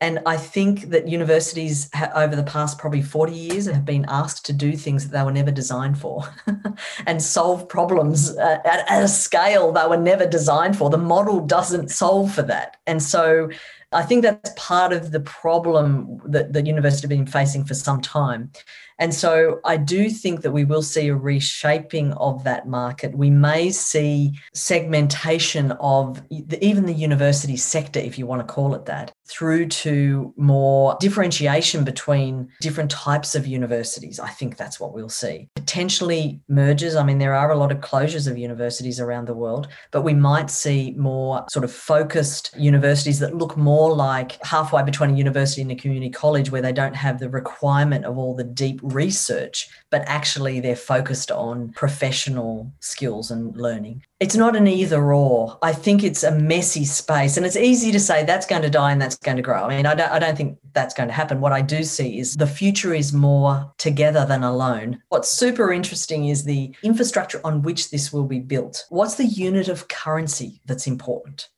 And 0.02 0.20
I 0.26 0.38
think 0.38 0.90
that 0.90 1.08
universities 1.08 1.90
over 2.16 2.36
the 2.36 2.44
past 2.44 2.78
probably 2.78 3.02
40 3.02 3.34
years 3.34 3.66
have 3.66 3.86
been 3.86 4.06
asked 4.08 4.46
to 4.46 4.54
do 4.54 4.76
things 4.76 5.06
that 5.08 5.18
they 5.18 5.24
were 5.24 5.32
never 5.32 5.52
designed 5.52 5.98
for 5.98 6.24
and 7.06 7.22
solve 7.22 7.68
problems 7.68 8.38
uh, 8.38 8.60
at, 8.66 8.90
at, 8.90 9.04
a 9.04 9.08
scale 9.08 9.72
they 9.72 9.88
were 9.88 9.98
never 9.98 10.26
designed 10.26 10.78
for. 10.78 10.90
The 10.90 10.98
model 10.98 11.46
doesn't 11.46 11.92
solve 11.92 12.34
for 12.34 12.42
that. 12.44 12.78
And 12.86 13.02
so 13.02 13.50
I 13.94 14.04
think 14.04 14.24
that's 14.24 14.52
part 14.58 14.92
of 14.92 15.12
the 15.12 15.22
problem 15.22 16.22
that 16.26 16.52
the 16.52 16.66
university 16.66 17.04
have 17.04 17.18
been 17.18 17.26
facing 17.26 17.64
for 17.64 17.74
some 17.74 18.02
time. 18.02 18.52
And 18.98 19.14
so 19.14 19.60
I 19.66 19.78
do 19.78 20.10
think 20.10 20.42
that 20.42 20.52
we 20.52 20.64
will 20.64 20.82
see 20.82 21.10
a 21.10 21.16
reshaping 21.16 22.14
of 22.14 22.44
that 22.46 22.68
market. 22.68 23.18
We 23.18 23.30
may 23.30 23.72
see 23.72 24.40
segmentation 24.54 25.74
of 25.74 26.22
even 26.30 26.86
the 26.86 26.94
university 26.94 27.58
sector, 27.58 28.00
if 28.00 28.18
you 28.18 28.26
want 28.26 28.48
to 28.48 28.54
call 28.54 28.74
it 28.74 28.86
that, 28.86 29.12
through 29.28 29.68
to 29.68 30.34
more 30.38 30.98
differentiation 31.00 31.84
between 31.84 32.50
different 32.62 32.92
types 32.92 33.36
of 33.36 33.48
universities. 33.48 34.20
I 34.20 34.30
think 34.30 34.56
that's 34.56 34.80
what 34.80 34.94
we'll 34.94 35.10
see. 35.10 35.50
Potentially 35.56 36.40
mergers. 36.48 36.96
I 36.96 37.04
mean, 37.04 37.18
there 37.18 37.34
are 37.34 37.52
a 37.52 37.58
lot 37.58 37.72
of 37.72 37.80
closures 37.80 38.30
of 38.30 38.38
universities 38.38 39.00
around 39.00 39.28
the 39.28 39.34
world, 39.34 39.68
but 39.92 40.04
we 40.04 40.14
might 40.14 40.50
see 40.50 40.94
more 40.98 41.44
sort 41.50 41.66
of 41.66 41.72
focused 41.72 42.56
universities 42.58 43.20
that 43.20 43.36
look 43.36 43.58
more 43.58 43.94
like 43.94 44.44
halfway 44.46 44.84
between 44.84 45.12
a 45.12 45.18
university 45.18 45.62
and 45.62 45.72
a 45.72 45.76
community 45.76 46.12
college 46.12 46.52
where 46.52 46.62
they 46.62 46.72
don't 46.72 46.96
have 46.96 47.20
the 47.20 47.30
requirement 47.30 48.06
of 48.06 48.18
all 48.18 48.36
the 48.36 48.44
deep 48.44 48.82
research, 48.94 49.68
but 49.90 50.04
actually 50.06 50.60
they're 50.60 50.76
focused 50.76 51.32
on 51.32 51.72
professional 51.74 52.72
skills 52.80 53.32
and 53.32 53.56
learning. 53.58 54.04
It's 54.20 54.36
not 54.36 54.56
an 54.56 54.68
either 54.68 55.14
or. 55.14 55.58
I 55.62 55.74
think 55.74 56.04
it's 56.04 56.24
a 56.24 56.32
messy 56.32 56.86
space. 56.86 57.38
And 57.38 57.46
it's 57.46 57.58
easy 57.58 57.92
to 57.92 58.00
say 58.00 58.24
that's 58.24 58.46
going 58.46 58.62
to 58.62 58.70
die 58.70 58.92
and 58.92 59.02
that's 59.02 59.18
going 59.18 59.38
to 59.38 59.44
grow. 59.44 59.64
I 59.66 59.76
mean, 59.76 59.86
I 59.86 59.96
don't, 59.96 60.12
I 60.12 60.20
don't 60.20 60.38
think 60.38 60.58
that's 60.74 60.94
going 60.94 61.10
to 61.10 61.14
happen. 61.14 61.42
What 61.42 61.54
I 61.54 61.62
do 61.62 61.84
see 61.84 62.20
is 62.20 62.36
the 62.36 62.48
future 62.48 62.94
is 62.94 63.12
more 63.12 63.74
together 63.78 64.26
than 64.26 64.44
alone. 64.44 65.02
What's 65.10 65.32
super 65.32 65.74
interesting 65.74 66.30
is 66.30 66.44
the 66.44 66.76
infrastructure 66.84 67.42
on 67.44 67.62
which 67.62 67.90
this 67.90 68.14
will 68.14 68.26
be 68.26 68.40
built. 68.40 68.86
What's 68.90 69.16
the 69.16 69.26
unit 69.26 69.68
of 69.68 69.88
currency 69.88 70.62
that's 70.66 70.88
important? 70.88 71.50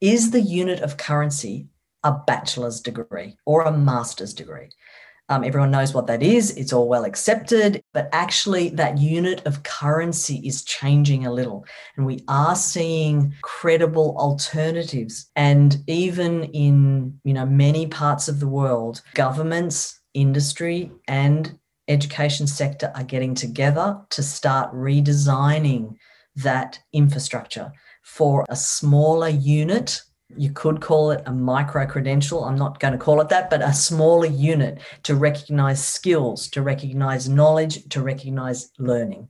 Is 0.00 0.30
the 0.30 0.40
unit 0.40 0.80
of 0.80 0.96
currency 0.96 1.68
a 2.04 2.12
bachelor's 2.12 2.80
degree 2.80 3.36
or 3.44 3.62
a 3.62 3.76
master's 3.76 4.32
degree? 4.32 4.70
Um, 5.30 5.44
everyone 5.44 5.70
knows 5.70 5.92
what 5.92 6.06
that 6.06 6.22
is. 6.22 6.56
It's 6.56 6.72
all 6.72 6.88
well 6.88 7.04
accepted, 7.04 7.82
but 7.92 8.08
actually, 8.12 8.70
that 8.70 8.98
unit 8.98 9.44
of 9.46 9.62
currency 9.62 10.36
is 10.46 10.64
changing 10.64 11.26
a 11.26 11.32
little. 11.32 11.66
And 11.96 12.06
we 12.06 12.24
are 12.28 12.56
seeing 12.56 13.34
credible 13.42 14.16
alternatives. 14.18 15.30
And 15.36 15.76
even 15.86 16.44
in 16.44 17.20
you 17.24 17.34
know 17.34 17.46
many 17.46 17.86
parts 17.86 18.28
of 18.28 18.40
the 18.40 18.48
world, 18.48 19.02
governments, 19.14 20.00
industry, 20.14 20.90
and 21.06 21.58
education 21.88 22.46
sector 22.46 22.92
are 22.94 23.04
getting 23.04 23.34
together 23.34 23.98
to 24.10 24.22
start 24.22 24.72
redesigning 24.74 25.96
that 26.36 26.78
infrastructure 26.92 27.72
for 28.02 28.44
a 28.48 28.56
smaller 28.56 29.28
unit 29.28 30.02
you 30.36 30.50
could 30.50 30.80
call 30.80 31.10
it 31.10 31.22
a 31.26 31.32
micro 31.32 31.86
credential. 31.86 32.44
I'm 32.44 32.56
not 32.56 32.80
going 32.80 32.92
to 32.92 32.98
call 32.98 33.20
it 33.20 33.28
that, 33.30 33.48
but 33.50 33.62
a 33.62 33.72
smaller 33.72 34.26
unit 34.26 34.80
to 35.04 35.14
recognize 35.14 35.82
skills, 35.82 36.48
to 36.50 36.62
recognize 36.62 37.28
knowledge, 37.28 37.88
to 37.90 38.02
recognize 38.02 38.70
learning. 38.78 39.28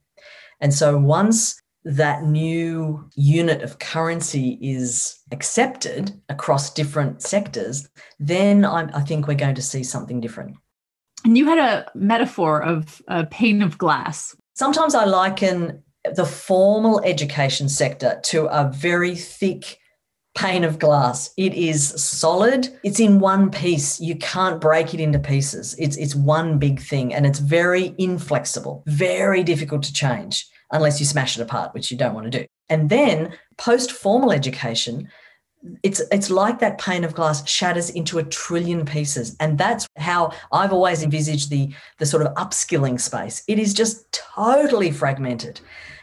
And 0.60 0.74
so 0.74 0.98
once 0.98 1.60
that 1.84 2.24
new 2.24 3.08
unit 3.14 3.62
of 3.62 3.78
currency 3.78 4.58
is 4.60 5.20
accepted 5.30 6.20
across 6.28 6.74
different 6.74 7.22
sectors, 7.22 7.88
then 8.18 8.64
I'm, 8.64 8.90
i 8.92 9.00
think 9.00 9.28
we're 9.28 9.34
going 9.34 9.54
to 9.54 9.62
see 9.62 9.84
something 9.84 10.20
different. 10.20 10.56
And 11.24 11.38
you 11.38 11.46
had 11.46 11.58
a 11.58 11.90
metaphor 11.94 12.62
of 12.62 13.00
a 13.08 13.26
pane 13.26 13.62
of 13.62 13.78
glass. 13.78 14.36
Sometimes 14.54 14.94
I 14.94 15.04
liken 15.04 15.82
the 16.14 16.24
formal 16.24 17.00
education 17.04 17.68
sector 17.68 18.20
to 18.24 18.46
a 18.46 18.70
very 18.72 19.14
thick 19.14 19.78
pane 20.38 20.62
of 20.62 20.78
glass. 20.78 21.32
It 21.36 21.52
is 21.54 21.88
solid. 22.00 22.68
It's 22.84 23.00
in 23.00 23.18
one 23.18 23.50
piece. 23.50 24.00
You 24.00 24.14
can't 24.14 24.60
break 24.60 24.94
it 24.94 25.00
into 25.00 25.18
pieces. 25.18 25.74
It's 25.78 25.96
it's 25.96 26.14
one 26.14 26.60
big 26.60 26.80
thing 26.80 27.12
and 27.12 27.26
it's 27.26 27.40
very 27.40 27.92
inflexible, 27.98 28.84
very 28.86 29.42
difficult 29.42 29.82
to 29.84 29.92
change 29.92 30.46
unless 30.70 31.00
you 31.00 31.06
smash 31.06 31.36
it 31.36 31.42
apart, 31.42 31.74
which 31.74 31.90
you 31.90 31.98
don't 31.98 32.14
want 32.14 32.30
to 32.30 32.38
do. 32.38 32.46
And 32.68 32.88
then 32.88 33.36
post 33.56 33.90
formal 33.90 34.30
education, 34.30 35.08
it's 35.82 36.00
it's 36.12 36.30
like 36.30 36.60
that 36.60 36.78
pane 36.78 37.02
of 37.02 37.16
glass 37.16 37.48
shatters 37.48 37.90
into 37.90 38.18
a 38.18 38.22
trillion 38.22 38.84
pieces 38.86 39.34
and 39.40 39.58
that's 39.58 39.88
how 39.96 40.32
i've 40.52 40.72
always 40.72 41.02
envisaged 41.02 41.50
the 41.50 41.68
the 41.98 42.06
sort 42.06 42.24
of 42.24 42.32
upskilling 42.34 43.00
space 43.00 43.42
it 43.48 43.58
is 43.58 43.74
just 43.74 44.10
totally 44.12 44.92
fragmented 44.92 45.60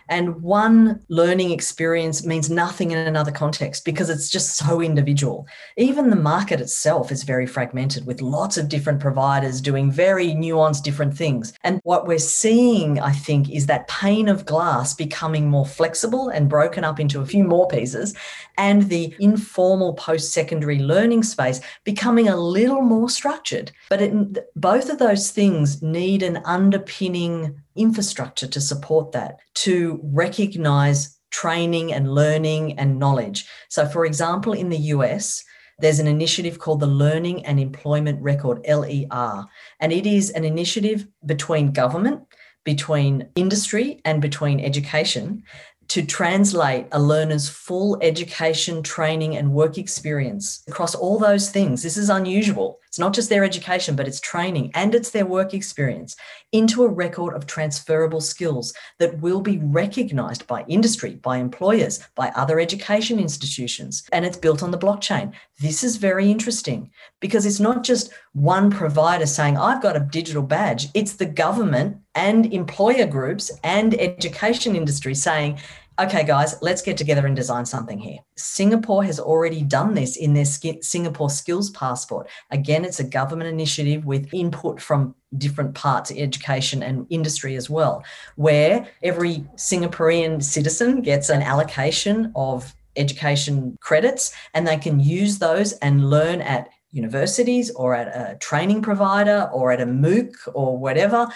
and 0.10 0.42
one 0.42 1.02
learning 1.10 1.52
experience 1.52 2.26
means 2.26 2.50
nothing 2.50 2.92
in 2.92 2.98
another 2.98 3.32
context 3.32 3.86
because 3.86 4.10
it's 4.10 4.30
just 4.30 4.56
so 4.56 4.82
individual. 4.82 5.48
Even 5.78 6.10
the 6.10 6.16
market 6.16 6.62
itself 6.62 7.12
is 7.12 7.24
very 7.24 7.48
fragmented 7.48 8.06
with 8.06 8.22
lots 8.22 8.58
of 8.58 8.70
different 8.70 9.00
providers 9.00 9.62
doing 9.62 9.92
very 9.92 10.30
nuanced 10.30 10.84
different 10.84 11.16
things. 11.16 11.54
And 11.64 11.80
what 11.84 12.08
we're 12.08 12.20
seeing, 12.20 13.00
I 13.00 13.12
think, 13.12 13.50
is 13.50 13.66
that 13.68 13.88
pane 13.88 14.28
of 14.28 14.46
glass 14.46 14.94
becoming 14.94 15.50
more 15.50 15.66
flexible 15.66 16.30
and 16.30 16.50
broken 16.50 16.84
up 16.84 17.00
into 17.00 17.22
a 17.22 17.26
few 17.26 17.44
more 17.44 17.68
pieces, 17.68 18.16
and 18.58 18.84
the 18.84 19.16
informal 19.20 19.94
post 19.94 20.32
secondary 20.32 20.80
learning 20.80 21.24
space 21.24 21.62
becoming 21.84 22.28
a 22.28 22.38
little 22.38 22.82
more 22.82 23.10
structured. 23.10 23.72
But 23.90 24.02
it, 24.02 24.52
both 24.56 24.90
of 24.90 25.00
those 25.00 25.32
things 25.32 25.82
need 25.82 26.24
an 26.24 26.42
underpinning 26.46 27.62
infrastructure 27.76 28.48
to 28.48 28.62
support 28.62 29.12
that, 29.12 29.40
to 29.56 30.00
recognize 30.04 31.18
training 31.32 31.92
and 31.92 32.14
learning 32.14 32.78
and 32.80 33.00
knowledge. 33.00 33.48
So, 33.70 33.86
for 33.86 34.06
example, 34.06 34.54
in 34.54 34.70
the 34.70 34.78
US, 34.78 35.44
there's 35.80 36.00
an 36.00 36.08
initiative 36.08 36.60
called 36.60 36.80
the 36.80 36.88
Learning 36.88 37.46
and 37.46 37.60
Employment 37.60 38.22
Record, 38.22 38.66
LER, 38.66 39.44
and 39.80 39.92
it 39.92 40.06
is 40.06 40.30
an 40.30 40.46
initiative 40.46 41.08
between 41.26 41.74
government, 41.74 42.22
between 42.64 43.28
industry, 43.36 44.00
and 44.06 44.22
between 44.22 44.62
education 44.62 45.44
to 45.88 46.06
translate 46.06 46.88
a 46.92 47.00
learner's 47.00 47.48
full 47.48 47.98
education, 48.02 48.82
training, 48.82 49.36
and 49.36 49.52
work 49.52 49.78
experience 49.78 50.64
across 50.68 50.96
all 50.96 51.20
those 51.20 51.50
things. 51.50 51.84
This 51.84 51.98
is 51.98 52.10
unusual. 52.10 52.80
It's 52.96 53.00
not 53.02 53.14
just 53.14 53.28
their 53.28 53.44
education, 53.44 53.98
but 53.98 54.08
it's 54.08 54.22
training 54.22 54.72
and 54.74 54.96
it's 54.96 55.10
their 55.10 55.26
work 55.26 55.54
experience 55.54 56.16
into 56.54 56.86
a 56.86 56.88
record 56.88 57.34
of 57.34 57.46
transferable 57.46 58.22
skills 58.22 58.74
that 59.00 59.20
will 59.20 59.42
be 59.42 59.58
recognized 59.58 60.48
by 60.48 60.64
industry, 60.70 61.16
by 61.16 61.40
employers, 61.40 62.00
by 62.16 62.30
other 62.38 62.58
education 62.58 63.20
institutions. 63.20 64.08
And 64.14 64.24
it's 64.24 64.38
built 64.38 64.64
on 64.64 64.72
the 64.72 64.78
blockchain. 64.78 65.34
This 65.60 65.84
is 65.84 65.98
very 65.98 66.32
interesting 66.32 66.90
because 67.20 67.46
it's 67.46 67.60
not 67.60 67.84
just 67.84 68.14
one 68.32 68.72
provider 68.72 69.26
saying, 69.26 69.58
I've 69.58 69.82
got 69.82 69.98
a 69.98 70.08
digital 70.10 70.44
badge, 70.44 70.88
it's 70.94 71.16
the 71.16 71.26
government 71.26 71.98
and 72.16 72.54
employer 72.54 73.08
groups 73.08 73.52
and 73.66 73.94
education 74.00 74.74
industry 74.74 75.16
saying, 75.16 75.60
okay, 76.00 76.24
guys, 76.24 76.56
let's 76.62 76.82
get 76.82 76.98
together 76.98 77.26
and 77.26 77.36
design 77.36 77.66
something 77.66 78.00
here. 78.00 78.20
Singapore 78.36 79.04
has 79.04 79.20
already 79.20 79.62
done 79.62 79.94
this 79.94 80.18
in 80.18 80.34
their 80.34 80.46
Singapore 80.46 81.30
Skills 81.30 81.70
Passport. 81.72 82.28
Again, 82.52 82.84
it's 82.84 83.00
a 83.00 83.04
government 83.04 83.50
initiative 83.50 84.06
with 84.06 84.34
input 84.34 84.82
from 84.82 85.16
different 85.38 85.74
parts, 85.76 86.12
of 86.12 86.18
education 86.18 86.84
and 86.84 87.08
industry 87.10 87.56
as 87.56 87.70
well, 87.70 88.04
where 88.36 88.88
every 89.04 89.46
Singaporean 89.56 90.44
citizen 90.44 91.02
gets 91.02 91.30
an 91.30 91.42
allocation 91.42 92.32
of 92.36 92.74
education 92.98 93.78
credits 93.82 94.34
and 94.54 94.68
they 94.68 94.78
can 94.78 95.00
use 95.00 95.40
those 95.40 95.74
and 95.74 96.10
learn 96.10 96.42
at 96.42 96.70
universities 96.92 97.72
or 97.72 97.94
at 97.94 98.08
a 98.08 98.38
training 98.38 98.82
provider 98.82 99.50
or 99.54 99.72
at 99.72 99.82
a 99.82 99.86
MOOC 99.86 100.34
or 100.54 100.78
whatever. 100.78 101.28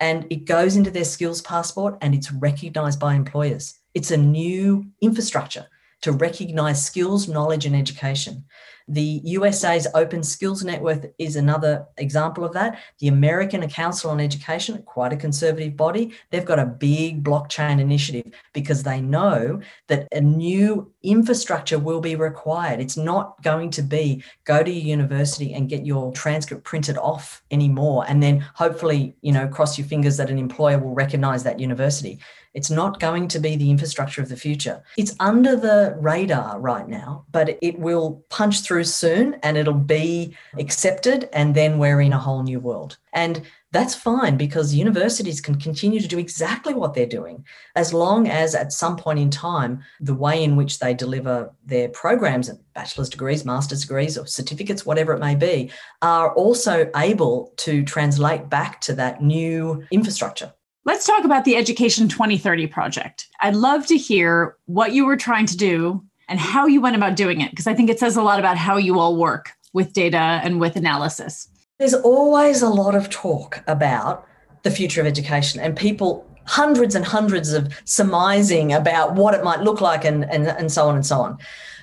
And 0.00 0.26
it 0.30 0.44
goes 0.44 0.76
into 0.76 0.92
their 0.92 1.04
skills 1.04 1.42
passport 1.42 1.98
and 2.00 2.14
it's 2.14 2.30
recognized 2.30 3.00
by 3.00 3.14
employers. 3.14 3.77
It's 3.94 4.10
a 4.10 4.16
new 4.16 4.86
infrastructure 5.00 5.66
to 6.02 6.12
recognize 6.12 6.84
skills, 6.84 7.28
knowledge, 7.28 7.66
and 7.66 7.74
education. 7.74 8.44
The 8.88 9.20
USA's 9.24 9.86
Open 9.94 10.22
Skills 10.22 10.64
Network 10.64 11.12
is 11.18 11.36
another 11.36 11.86
example 11.98 12.44
of 12.44 12.52
that. 12.54 12.78
The 12.98 13.08
American 13.08 13.68
Council 13.68 14.10
on 14.10 14.20
Education, 14.20 14.82
quite 14.82 15.12
a 15.12 15.16
conservative 15.16 15.76
body, 15.76 16.12
they've 16.30 16.44
got 16.44 16.58
a 16.58 16.66
big 16.66 17.22
blockchain 17.22 17.80
initiative 17.80 18.32
because 18.52 18.82
they 18.82 19.00
know 19.00 19.60
that 19.88 20.08
a 20.12 20.20
new 20.20 20.90
infrastructure 21.02 21.78
will 21.78 22.00
be 22.00 22.16
required. 22.16 22.80
It's 22.80 22.96
not 22.96 23.42
going 23.42 23.70
to 23.70 23.82
be 23.82 24.22
go 24.44 24.62
to 24.62 24.70
your 24.70 24.84
university 24.84 25.52
and 25.52 25.68
get 25.68 25.84
your 25.84 26.12
transcript 26.12 26.64
printed 26.64 26.96
off 26.98 27.42
anymore 27.50 28.04
and 28.08 28.22
then 28.22 28.40
hopefully, 28.54 29.14
you 29.20 29.32
know, 29.32 29.46
cross 29.48 29.78
your 29.78 29.86
fingers 29.86 30.16
that 30.16 30.30
an 30.30 30.38
employer 30.38 30.78
will 30.78 30.94
recognize 30.94 31.42
that 31.44 31.60
university 31.60 32.18
It's 32.54 32.70
not 32.70 32.98
going 32.98 33.28
to 33.28 33.38
be 33.38 33.56
the 33.56 33.70
infrastructure 33.70 34.22
of 34.22 34.28
the 34.28 34.36
future. 34.36 34.82
It's 34.96 35.14
under 35.20 35.54
the 35.54 35.96
radar 36.00 36.58
right 36.58 36.88
now, 36.88 37.26
but 37.30 37.58
it 37.62 37.78
will 37.78 38.24
punch 38.30 38.62
through 38.62 38.77
soon 38.84 39.34
and 39.42 39.56
it'll 39.56 39.74
be 39.74 40.36
accepted. 40.58 41.28
And 41.32 41.54
then 41.54 41.78
we're 41.78 42.00
in 42.00 42.12
a 42.12 42.18
whole 42.18 42.42
new 42.42 42.60
world. 42.60 42.96
And 43.12 43.42
that's 43.70 43.94
fine 43.94 44.36
because 44.36 44.74
universities 44.74 45.40
can 45.40 45.56
continue 45.56 46.00
to 46.00 46.08
do 46.08 46.18
exactly 46.18 46.72
what 46.72 46.94
they're 46.94 47.06
doing 47.06 47.44
as 47.76 47.92
long 47.92 48.26
as 48.26 48.54
at 48.54 48.72
some 48.72 48.96
point 48.96 49.18
in 49.18 49.30
time 49.30 49.82
the 50.00 50.14
way 50.14 50.42
in 50.42 50.56
which 50.56 50.78
they 50.78 50.94
deliver 50.94 51.52
their 51.64 51.88
programs 51.90 52.48
and 52.48 52.58
bachelor's 52.72 53.10
degrees 53.10 53.44
master's 53.44 53.82
degrees 53.82 54.16
or 54.16 54.26
certificates 54.26 54.86
whatever 54.86 55.12
it 55.12 55.20
may 55.20 55.34
be 55.34 55.70
are 56.00 56.32
also 56.34 56.90
able 56.96 57.52
to 57.56 57.84
translate 57.84 58.48
back 58.48 58.80
to 58.80 58.94
that 58.94 59.22
new 59.22 59.84
infrastructure 59.90 60.52
Let's 60.84 61.06
talk 61.06 61.22
about 61.24 61.44
the 61.44 61.54
Education 61.54 62.08
2030 62.08 62.66
project. 62.68 63.28
I'd 63.42 63.54
love 63.54 63.84
to 63.88 63.96
hear 63.98 64.56
what 64.64 64.92
you 64.92 65.04
were 65.04 65.18
trying 65.18 65.44
to 65.44 65.56
do 65.56 66.02
and 66.28 66.38
how 66.38 66.66
you 66.66 66.80
went 66.80 66.96
about 66.96 67.16
doing 67.16 67.40
it, 67.40 67.50
because 67.50 67.66
I 67.66 67.74
think 67.74 67.90
it 67.90 67.98
says 67.98 68.16
a 68.16 68.22
lot 68.22 68.38
about 68.38 68.56
how 68.56 68.76
you 68.76 68.98
all 68.98 69.16
work 69.16 69.52
with 69.72 69.92
data 69.92 70.40
and 70.42 70.60
with 70.60 70.76
analysis. 70.76 71.48
There's 71.78 71.94
always 71.94 72.62
a 72.62 72.68
lot 72.68 72.94
of 72.94 73.08
talk 73.10 73.62
about 73.66 74.26
the 74.62 74.70
future 74.70 75.00
of 75.00 75.06
education 75.06 75.60
and 75.60 75.76
people 75.76 76.26
hundreds 76.44 76.94
and 76.94 77.04
hundreds 77.04 77.52
of 77.52 77.72
surmising 77.84 78.72
about 78.72 79.14
what 79.14 79.34
it 79.34 79.44
might 79.44 79.60
look 79.60 79.80
like 79.80 80.04
and, 80.04 80.24
and, 80.30 80.48
and 80.48 80.72
so 80.72 80.88
on 80.88 80.94
and 80.94 81.06
so 81.06 81.20
on. 81.20 81.38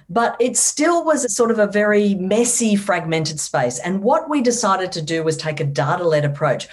But 0.09 0.35
it 0.39 0.57
still 0.57 1.03
was 1.03 1.33
sort 1.35 1.51
of 1.51 1.59
a 1.59 1.67
very 1.67 2.15
messy, 2.15 2.75
fragmented 2.75 3.39
space. 3.39 3.79
And 3.79 4.03
what 4.03 4.29
we 4.29 4.41
decided 4.41 4.91
to 4.93 5.01
do 5.01 5.23
was 5.23 5.37
take 5.37 5.59
a 5.59 5.63
data 5.63 6.03
led 6.03 6.25
approach. 6.25 6.67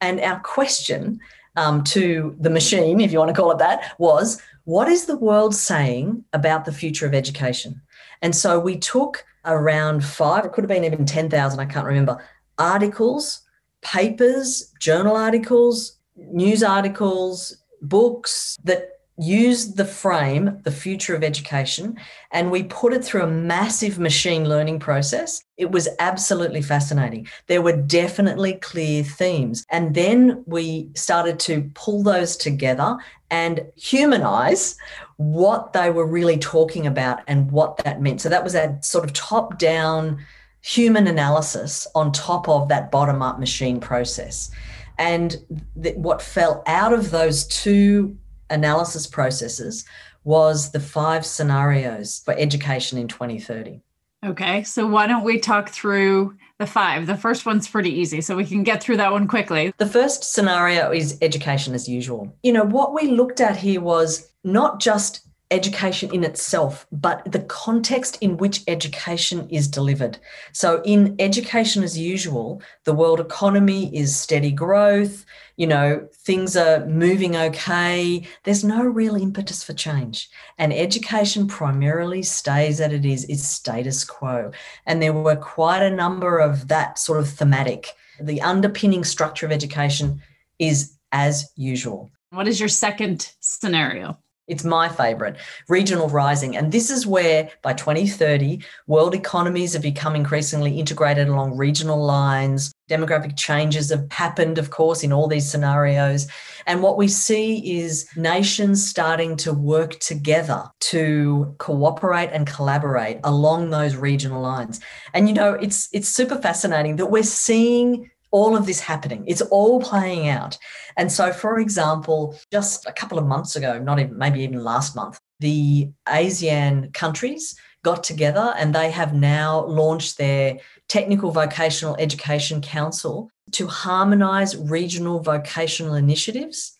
And 0.00 0.20
our 0.20 0.40
question 0.40 1.20
um, 1.56 1.82
to 1.84 2.36
the 2.38 2.50
machine, 2.50 3.00
if 3.00 3.12
you 3.12 3.18
want 3.18 3.34
to 3.34 3.34
call 3.34 3.50
it 3.50 3.58
that, 3.58 3.94
was 3.98 4.40
what 4.68 4.86
is 4.86 5.06
the 5.06 5.16
world 5.16 5.54
saying 5.54 6.22
about 6.34 6.66
the 6.66 6.72
future 6.72 7.06
of 7.06 7.14
education? 7.14 7.80
And 8.20 8.36
so 8.36 8.60
we 8.60 8.76
took 8.76 9.24
around 9.46 10.04
five, 10.04 10.44
it 10.44 10.52
could 10.52 10.62
have 10.62 10.68
been 10.68 10.84
even 10.84 11.06
10,000, 11.06 11.58
I 11.58 11.64
can't 11.64 11.86
remember, 11.86 12.22
articles, 12.58 13.40
papers, 13.80 14.70
journal 14.78 15.16
articles, 15.16 15.96
news 16.16 16.62
articles, 16.62 17.56
books 17.80 18.58
that 18.64 18.97
used 19.18 19.76
the 19.76 19.84
frame, 19.84 20.60
the 20.62 20.70
future 20.70 21.14
of 21.14 21.24
education, 21.24 21.98
and 22.30 22.50
we 22.50 22.62
put 22.62 22.92
it 22.92 23.04
through 23.04 23.22
a 23.22 23.26
massive 23.26 23.98
machine 23.98 24.48
learning 24.48 24.78
process. 24.78 25.42
It 25.56 25.70
was 25.70 25.88
absolutely 25.98 26.62
fascinating. 26.62 27.26
There 27.46 27.62
were 27.62 27.76
definitely 27.76 28.54
clear 28.54 29.02
themes. 29.02 29.64
And 29.70 29.94
then 29.94 30.44
we 30.46 30.90
started 30.94 31.38
to 31.40 31.70
pull 31.74 32.02
those 32.02 32.36
together 32.36 32.96
and 33.30 33.66
humanize 33.76 34.76
what 35.16 35.72
they 35.72 35.90
were 35.90 36.06
really 36.06 36.38
talking 36.38 36.86
about 36.86 37.20
and 37.26 37.50
what 37.50 37.76
that 37.78 38.00
meant. 38.00 38.20
So 38.20 38.28
that 38.28 38.44
was 38.44 38.54
a 38.54 38.78
sort 38.82 39.04
of 39.04 39.12
top 39.12 39.58
down 39.58 40.24
human 40.60 41.06
analysis 41.06 41.86
on 41.94 42.12
top 42.12 42.48
of 42.48 42.68
that 42.68 42.90
bottom 42.90 43.20
up 43.22 43.38
machine 43.38 43.80
process. 43.80 44.50
And 44.98 45.36
th- 45.80 45.96
what 45.96 46.22
fell 46.22 46.62
out 46.66 46.92
of 46.92 47.10
those 47.10 47.46
two 47.46 48.16
analysis 48.50 49.06
processes 49.06 49.84
was 50.24 50.72
the 50.72 50.80
five 50.80 51.24
scenarios 51.24 52.20
for 52.24 52.34
education 52.38 52.98
in 52.98 53.08
2030. 53.08 53.80
Okay, 54.26 54.64
so 54.64 54.86
why 54.86 55.06
don't 55.06 55.22
we 55.22 55.38
talk 55.38 55.68
through 55.68 56.36
the 56.58 56.66
five? 56.66 57.06
The 57.06 57.16
first 57.16 57.46
one's 57.46 57.68
pretty 57.68 57.90
easy, 57.90 58.20
so 58.20 58.36
we 58.36 58.44
can 58.44 58.64
get 58.64 58.82
through 58.82 58.96
that 58.96 59.12
one 59.12 59.28
quickly. 59.28 59.72
The 59.78 59.86
first 59.86 60.32
scenario 60.32 60.90
is 60.90 61.16
education 61.22 61.72
as 61.72 61.88
usual. 61.88 62.36
You 62.42 62.52
know, 62.52 62.64
what 62.64 62.94
we 62.94 63.08
looked 63.08 63.40
at 63.40 63.56
here 63.56 63.80
was 63.80 64.28
not 64.42 64.80
just 64.80 65.28
education 65.50 66.12
in 66.12 66.24
itself, 66.24 66.86
but 66.92 67.30
the 67.30 67.40
context 67.40 68.18
in 68.20 68.36
which 68.36 68.62
education 68.66 69.48
is 69.50 69.68
delivered. 69.68 70.18
So, 70.52 70.82
in 70.84 71.14
education 71.18 71.82
as 71.82 71.96
usual, 71.96 72.60
the 72.84 72.94
world 72.94 73.20
economy 73.20 73.94
is 73.96 74.16
steady 74.16 74.50
growth, 74.50 75.24
you 75.58 75.66
know, 75.66 76.06
things 76.14 76.56
are 76.56 76.86
moving 76.86 77.36
okay. 77.36 78.24
There's 78.44 78.62
no 78.62 78.80
real 78.84 79.16
impetus 79.16 79.64
for 79.64 79.72
change. 79.72 80.30
And 80.56 80.72
education 80.72 81.48
primarily 81.48 82.22
stays 82.22 82.80
as 82.80 82.92
it 82.92 83.04
is, 83.04 83.24
is 83.24 83.46
status 83.46 84.04
quo. 84.04 84.52
And 84.86 85.02
there 85.02 85.12
were 85.12 85.34
quite 85.34 85.82
a 85.82 85.90
number 85.90 86.38
of 86.38 86.68
that 86.68 86.96
sort 86.96 87.18
of 87.18 87.28
thematic. 87.28 87.88
The 88.20 88.40
underpinning 88.40 89.02
structure 89.02 89.46
of 89.46 89.52
education 89.52 90.22
is 90.60 90.96
as 91.10 91.50
usual. 91.56 92.12
What 92.30 92.46
is 92.46 92.60
your 92.60 92.68
second 92.68 93.32
scenario? 93.40 94.16
It's 94.48 94.64
my 94.64 94.88
favorite, 94.88 95.36
regional 95.68 96.08
rising. 96.08 96.56
And 96.56 96.72
this 96.72 96.90
is 96.90 97.06
where 97.06 97.50
by 97.62 97.74
2030, 97.74 98.64
world 98.86 99.14
economies 99.14 99.74
have 99.74 99.82
become 99.82 100.16
increasingly 100.16 100.78
integrated 100.78 101.28
along 101.28 101.56
regional 101.56 102.02
lines. 102.02 102.72
Demographic 102.90 103.36
changes 103.36 103.90
have 103.90 104.10
happened, 104.10 104.56
of 104.56 104.70
course, 104.70 105.04
in 105.04 105.12
all 105.12 105.28
these 105.28 105.48
scenarios. 105.48 106.26
And 106.66 106.82
what 106.82 106.96
we 106.96 107.08
see 107.08 107.78
is 107.78 108.08
nations 108.16 108.88
starting 108.88 109.36
to 109.38 109.52
work 109.52 109.98
together 110.00 110.64
to 110.80 111.54
cooperate 111.58 112.30
and 112.32 112.46
collaborate 112.46 113.20
along 113.24 113.70
those 113.70 113.96
regional 113.96 114.40
lines. 114.40 114.80
And 115.12 115.28
you 115.28 115.34
know, 115.34 115.52
it's 115.52 115.88
it's 115.92 116.08
super 116.08 116.36
fascinating 116.36 116.96
that 116.96 117.06
we're 117.06 117.22
seeing 117.22 118.10
all 118.30 118.56
of 118.56 118.66
this 118.66 118.80
happening. 118.80 119.24
It's 119.26 119.42
all 119.42 119.80
playing 119.80 120.28
out. 120.28 120.58
And 120.96 121.10
so, 121.10 121.32
for 121.32 121.58
example, 121.58 122.38
just 122.52 122.86
a 122.86 122.92
couple 122.92 123.18
of 123.18 123.26
months 123.26 123.56
ago, 123.56 123.78
not 123.78 123.98
even 123.98 124.18
maybe 124.18 124.40
even 124.40 124.62
last 124.62 124.96
month, 124.96 125.18
the 125.40 125.90
ASEAN 126.06 126.92
countries 126.92 127.56
got 127.84 128.02
together 128.02 128.54
and 128.58 128.74
they 128.74 128.90
have 128.90 129.14
now 129.14 129.64
launched 129.64 130.18
their 130.18 130.58
Technical 130.88 131.30
Vocational 131.30 131.96
Education 131.98 132.60
Council 132.60 133.30
to 133.52 133.66
harmonize 133.66 134.56
regional 134.56 135.20
vocational 135.20 135.94
initiatives 135.94 136.78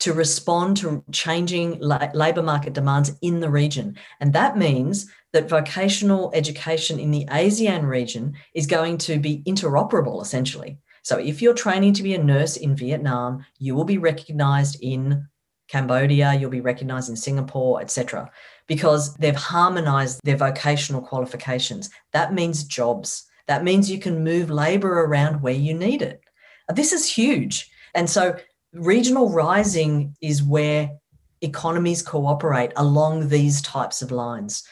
to 0.00 0.12
respond 0.14 0.78
to 0.78 1.04
changing 1.12 1.78
labour 1.78 2.42
market 2.42 2.72
demands 2.72 3.12
in 3.20 3.40
the 3.40 3.50
region. 3.50 3.96
And 4.18 4.32
that 4.32 4.56
means 4.56 5.10
that 5.32 5.48
vocational 5.48 6.30
education 6.34 6.98
in 6.98 7.10
the 7.10 7.26
ASEAN 7.26 7.86
region 7.86 8.34
is 8.54 8.66
going 8.66 8.98
to 8.98 9.18
be 9.18 9.42
interoperable 9.46 10.22
essentially. 10.22 10.78
So 11.02 11.18
if 11.18 11.40
you're 11.40 11.54
training 11.54 11.94
to 11.94 12.02
be 12.02 12.14
a 12.14 12.22
nurse 12.22 12.56
in 12.56 12.76
Vietnam, 12.76 13.44
you 13.58 13.74
will 13.74 13.84
be 13.84 13.98
recognized 13.98 14.78
in 14.80 15.26
Cambodia, 15.68 16.34
you'll 16.34 16.50
be 16.50 16.60
recognized 16.60 17.08
in 17.08 17.16
Singapore, 17.16 17.80
etc., 17.80 18.30
because 18.66 19.14
they've 19.16 19.36
harmonized 19.36 20.20
their 20.24 20.36
vocational 20.36 21.00
qualifications. 21.00 21.90
That 22.12 22.34
means 22.34 22.64
jobs. 22.64 23.24
That 23.46 23.64
means 23.64 23.90
you 23.90 23.98
can 23.98 24.24
move 24.24 24.50
labor 24.50 25.04
around 25.04 25.42
where 25.42 25.54
you 25.54 25.74
need 25.74 26.02
it. 26.02 26.20
This 26.74 26.92
is 26.92 27.08
huge. 27.08 27.70
And 27.94 28.08
so 28.08 28.36
regional 28.72 29.30
rising 29.30 30.16
is 30.20 30.42
where 30.42 30.90
economies 31.40 32.02
cooperate 32.02 32.72
along 32.76 33.28
these 33.28 33.62
types 33.62 34.02
of 34.02 34.12
lines. 34.12 34.64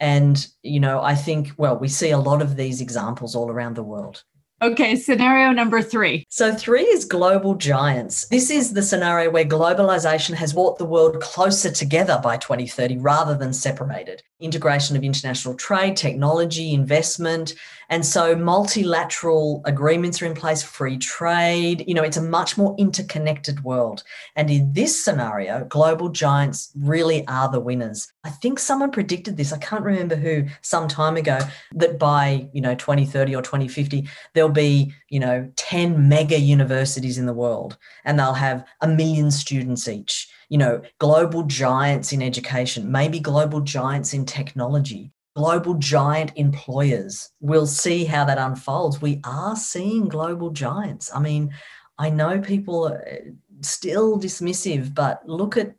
And, 0.00 0.46
you 0.62 0.80
know, 0.80 1.00
I 1.02 1.14
think, 1.14 1.52
well, 1.56 1.78
we 1.78 1.88
see 1.88 2.10
a 2.10 2.18
lot 2.18 2.42
of 2.42 2.56
these 2.56 2.80
examples 2.80 3.34
all 3.34 3.50
around 3.50 3.76
the 3.76 3.82
world. 3.82 4.24
Okay, 4.64 4.96
scenario 4.96 5.52
number 5.52 5.82
three. 5.82 6.24
So, 6.30 6.54
three 6.54 6.84
is 6.84 7.04
global 7.04 7.54
giants. 7.54 8.26
This 8.28 8.48
is 8.48 8.72
the 8.72 8.82
scenario 8.82 9.30
where 9.30 9.44
globalization 9.44 10.32
has 10.32 10.54
brought 10.54 10.78
the 10.78 10.86
world 10.86 11.20
closer 11.20 11.70
together 11.70 12.18
by 12.22 12.38
2030 12.38 12.96
rather 12.96 13.36
than 13.36 13.52
separated. 13.52 14.22
Integration 14.40 14.96
of 14.96 15.04
international 15.04 15.52
trade, 15.52 15.98
technology, 15.98 16.72
investment, 16.72 17.54
and 17.88 18.04
so 18.04 18.34
multilateral 18.34 19.62
agreements 19.64 20.20
are 20.22 20.26
in 20.26 20.34
place, 20.34 20.62
free 20.62 20.98
trade. 20.98 21.84
You 21.86 21.94
know, 21.94 22.02
it's 22.02 22.16
a 22.16 22.22
much 22.22 22.56
more 22.56 22.74
interconnected 22.78 23.64
world. 23.64 24.02
And 24.36 24.50
in 24.50 24.72
this 24.72 25.04
scenario, 25.04 25.64
global 25.64 26.08
giants 26.08 26.70
really 26.76 27.26
are 27.28 27.50
the 27.50 27.60
winners. 27.60 28.12
I 28.24 28.30
think 28.30 28.58
someone 28.58 28.90
predicted 28.90 29.36
this, 29.36 29.52
I 29.52 29.58
can't 29.58 29.84
remember 29.84 30.16
who, 30.16 30.44
some 30.62 30.88
time 30.88 31.16
ago, 31.16 31.38
that 31.72 31.98
by, 31.98 32.48
you 32.52 32.60
know, 32.60 32.74
2030 32.74 33.36
or 33.36 33.42
2050, 33.42 34.08
there'll 34.32 34.50
be, 34.50 34.92
you 35.08 35.20
know, 35.20 35.50
10 35.56 36.08
mega 36.08 36.38
universities 36.38 37.18
in 37.18 37.26
the 37.26 37.34
world 37.34 37.76
and 38.04 38.18
they'll 38.18 38.32
have 38.32 38.64
a 38.80 38.88
million 38.88 39.30
students 39.30 39.88
each 39.88 40.28
you 40.50 40.58
know, 40.58 40.82
global 40.98 41.42
giants 41.44 42.12
in 42.12 42.22
education, 42.22 42.92
maybe 42.92 43.18
global 43.18 43.62
giants 43.62 44.12
in 44.12 44.26
technology 44.26 45.10
global 45.34 45.74
giant 45.74 46.32
employers. 46.36 47.30
We'll 47.40 47.66
see 47.66 48.04
how 48.04 48.24
that 48.24 48.38
unfolds. 48.38 49.02
We 49.02 49.20
are 49.24 49.56
seeing 49.56 50.08
global 50.08 50.50
giants. 50.50 51.10
I 51.14 51.20
mean, 51.20 51.52
I 51.98 52.10
know 52.10 52.40
people 52.40 52.88
are 52.88 53.04
eh, 53.06 53.30
still 53.60 54.18
dismissive, 54.18 54.94
but 54.94 55.28
look 55.28 55.56
at 55.56 55.74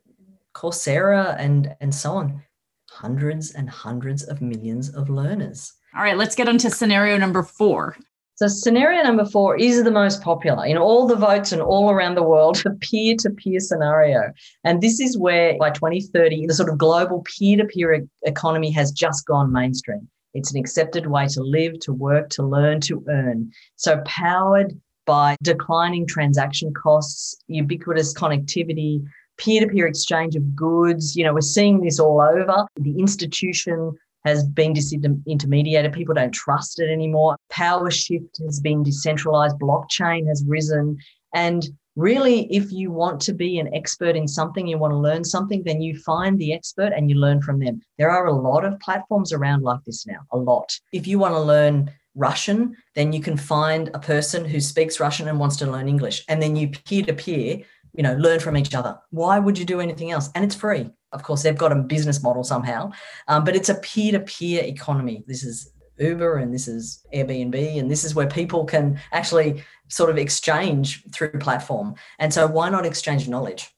Coursera 0.53 1.35
and, 1.37 1.75
and 1.81 1.93
so 1.93 2.13
on. 2.13 2.41
Hundreds 2.89 3.51
and 3.51 3.69
hundreds 3.69 4.23
of 4.23 4.41
millions 4.41 4.89
of 4.89 5.09
learners. 5.09 5.73
All 5.95 6.03
right, 6.03 6.17
let's 6.17 6.35
get 6.35 6.49
on 6.49 6.57
to 6.59 6.69
scenario 6.69 7.17
number 7.17 7.43
four. 7.43 7.97
So, 8.37 8.49
scenario 8.49 9.01
number 9.01 9.23
four 9.23 9.55
is 9.55 9.81
the 9.81 9.91
most 9.91 10.21
popular 10.21 10.65
in 10.65 10.77
all 10.77 11.07
the 11.07 11.15
votes 11.15 11.53
and 11.53 11.61
all 11.61 11.89
around 11.89 12.15
the 12.15 12.23
world, 12.23 12.57
the 12.65 12.71
peer 12.81 13.15
to 13.19 13.29
peer 13.29 13.61
scenario. 13.61 14.33
And 14.65 14.81
this 14.81 14.99
is 14.99 15.17
where 15.17 15.57
by 15.57 15.69
2030, 15.71 16.45
the 16.45 16.53
sort 16.53 16.69
of 16.69 16.77
global 16.77 17.23
peer 17.23 17.55
to 17.57 17.63
peer 17.63 18.05
economy 18.23 18.71
has 18.71 18.91
just 18.91 19.25
gone 19.25 19.53
mainstream. 19.53 20.09
It's 20.33 20.51
an 20.51 20.59
accepted 20.59 21.07
way 21.07 21.27
to 21.27 21.41
live, 21.41 21.79
to 21.81 21.93
work, 21.93 22.29
to 22.31 22.43
learn, 22.43 22.81
to 22.81 23.01
earn. 23.07 23.51
So, 23.77 24.01
powered 24.05 24.77
by 25.05 25.37
declining 25.41 26.05
transaction 26.05 26.73
costs, 26.73 27.37
ubiquitous 27.47 28.13
connectivity, 28.13 29.01
peer 29.37 29.61
to 29.61 29.67
peer 29.67 29.87
exchange 29.87 30.35
of 30.35 30.55
goods. 30.55 31.15
You 31.15 31.23
know, 31.23 31.33
we're 31.33 31.39
seeing 31.39 31.79
this 31.79 31.99
all 31.99 32.19
over. 32.19 32.65
The 32.75 32.99
institution 32.99 33.95
has 34.25 34.43
been 34.43 34.73
disintermediated. 34.73 35.93
People 35.93 36.15
don't 36.15 36.33
trust 36.33 36.79
it 36.79 36.89
anymore. 36.89 37.37
Power 37.49 37.91
shift 37.91 38.39
has 38.43 38.59
been 38.59 38.83
decentralized. 38.83 39.57
Blockchain 39.59 40.27
has 40.27 40.43
risen. 40.47 40.97
And 41.33 41.67
really, 41.95 42.53
if 42.53 42.71
you 42.71 42.91
want 42.91 43.21
to 43.21 43.33
be 43.33 43.59
an 43.59 43.73
expert 43.73 44.15
in 44.15 44.27
something, 44.27 44.67
you 44.67 44.77
want 44.77 44.91
to 44.91 44.97
learn 44.97 45.23
something, 45.23 45.63
then 45.63 45.81
you 45.81 45.97
find 45.99 46.39
the 46.39 46.53
expert 46.53 46.91
and 46.95 47.09
you 47.09 47.17
learn 47.17 47.41
from 47.41 47.59
them. 47.59 47.81
There 47.97 48.09
are 48.09 48.25
a 48.25 48.33
lot 48.33 48.65
of 48.65 48.79
platforms 48.79 49.31
around 49.31 49.63
like 49.63 49.83
this 49.85 50.05
now, 50.05 50.19
a 50.31 50.37
lot. 50.37 50.77
If 50.91 51.07
you 51.07 51.19
want 51.19 51.35
to 51.35 51.41
learn 51.41 51.91
Russian, 52.15 52.75
then 52.95 53.13
you 53.13 53.21
can 53.21 53.37
find 53.37 53.89
a 53.93 53.99
person 53.99 54.45
who 54.45 54.59
speaks 54.59 54.99
Russian 54.99 55.27
and 55.27 55.39
wants 55.39 55.57
to 55.57 55.69
learn 55.69 55.87
English. 55.87 56.23
And 56.27 56.41
then 56.41 56.55
you 56.55 56.69
peer 56.69 57.03
to 57.03 57.13
peer, 57.13 57.61
you 57.95 58.03
know, 58.03 58.13
learn 58.15 58.39
from 58.39 58.57
each 58.57 58.75
other. 58.75 58.97
Why 59.11 59.39
would 59.39 59.57
you 59.57 59.65
do 59.65 59.79
anything 59.79 60.11
else? 60.11 60.29
And 60.35 60.43
it's 60.43 60.55
free. 60.55 60.89
Of 61.11 61.23
course, 61.23 61.43
they've 61.43 61.57
got 61.57 61.71
a 61.71 61.75
business 61.75 62.21
model 62.21 62.43
somehow, 62.43 62.91
um, 63.27 63.43
but 63.43 63.55
it's 63.55 63.69
a 63.69 63.75
peer 63.75 64.11
to 64.13 64.19
peer 64.19 64.63
economy. 64.63 65.23
This 65.27 65.43
is 65.43 65.71
Uber 65.97 66.37
and 66.37 66.53
this 66.53 66.67
is 66.67 67.05
Airbnb, 67.13 67.79
and 67.79 67.89
this 67.89 68.03
is 68.03 68.15
where 68.15 68.27
people 68.27 68.65
can 68.65 68.99
actually 69.11 69.63
sort 69.87 70.09
of 70.09 70.17
exchange 70.17 71.03
through 71.13 71.31
platform. 71.39 71.95
And 72.19 72.33
so, 72.33 72.47
why 72.47 72.69
not 72.69 72.85
exchange 72.85 73.27
knowledge? 73.27 73.69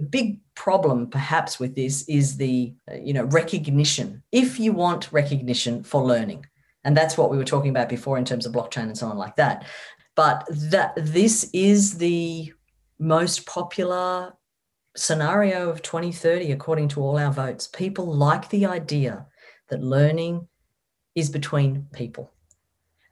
A 0.00 0.04
big 0.04 0.40
problem, 0.54 1.08
perhaps, 1.08 1.58
with 1.58 1.74
this 1.74 2.08
is 2.08 2.36
the 2.36 2.74
you 3.00 3.12
know 3.12 3.24
recognition. 3.24 4.22
If 4.30 4.60
you 4.60 4.72
want 4.72 5.12
recognition 5.12 5.82
for 5.82 6.04
learning, 6.04 6.46
and 6.84 6.96
that's 6.96 7.18
what 7.18 7.30
we 7.30 7.36
were 7.36 7.44
talking 7.44 7.70
about 7.70 7.88
before 7.88 8.16
in 8.16 8.24
terms 8.24 8.46
of 8.46 8.52
blockchain 8.52 8.84
and 8.84 8.96
so 8.96 9.08
on 9.08 9.18
like 9.18 9.36
that. 9.36 9.66
But 10.14 10.46
that 10.50 10.94
this 10.96 11.50
is 11.52 11.98
the 11.98 12.52
most 12.98 13.46
popular 13.46 14.34
scenario 14.96 15.68
of 15.68 15.82
2030, 15.82 16.52
according 16.52 16.88
to 16.88 17.02
all 17.02 17.18
our 17.18 17.32
votes. 17.32 17.68
People 17.68 18.06
like 18.06 18.48
the 18.48 18.66
idea 18.66 19.26
that 19.68 19.82
learning 19.82 20.48
is 21.14 21.30
between 21.30 21.86
people. 21.92 22.32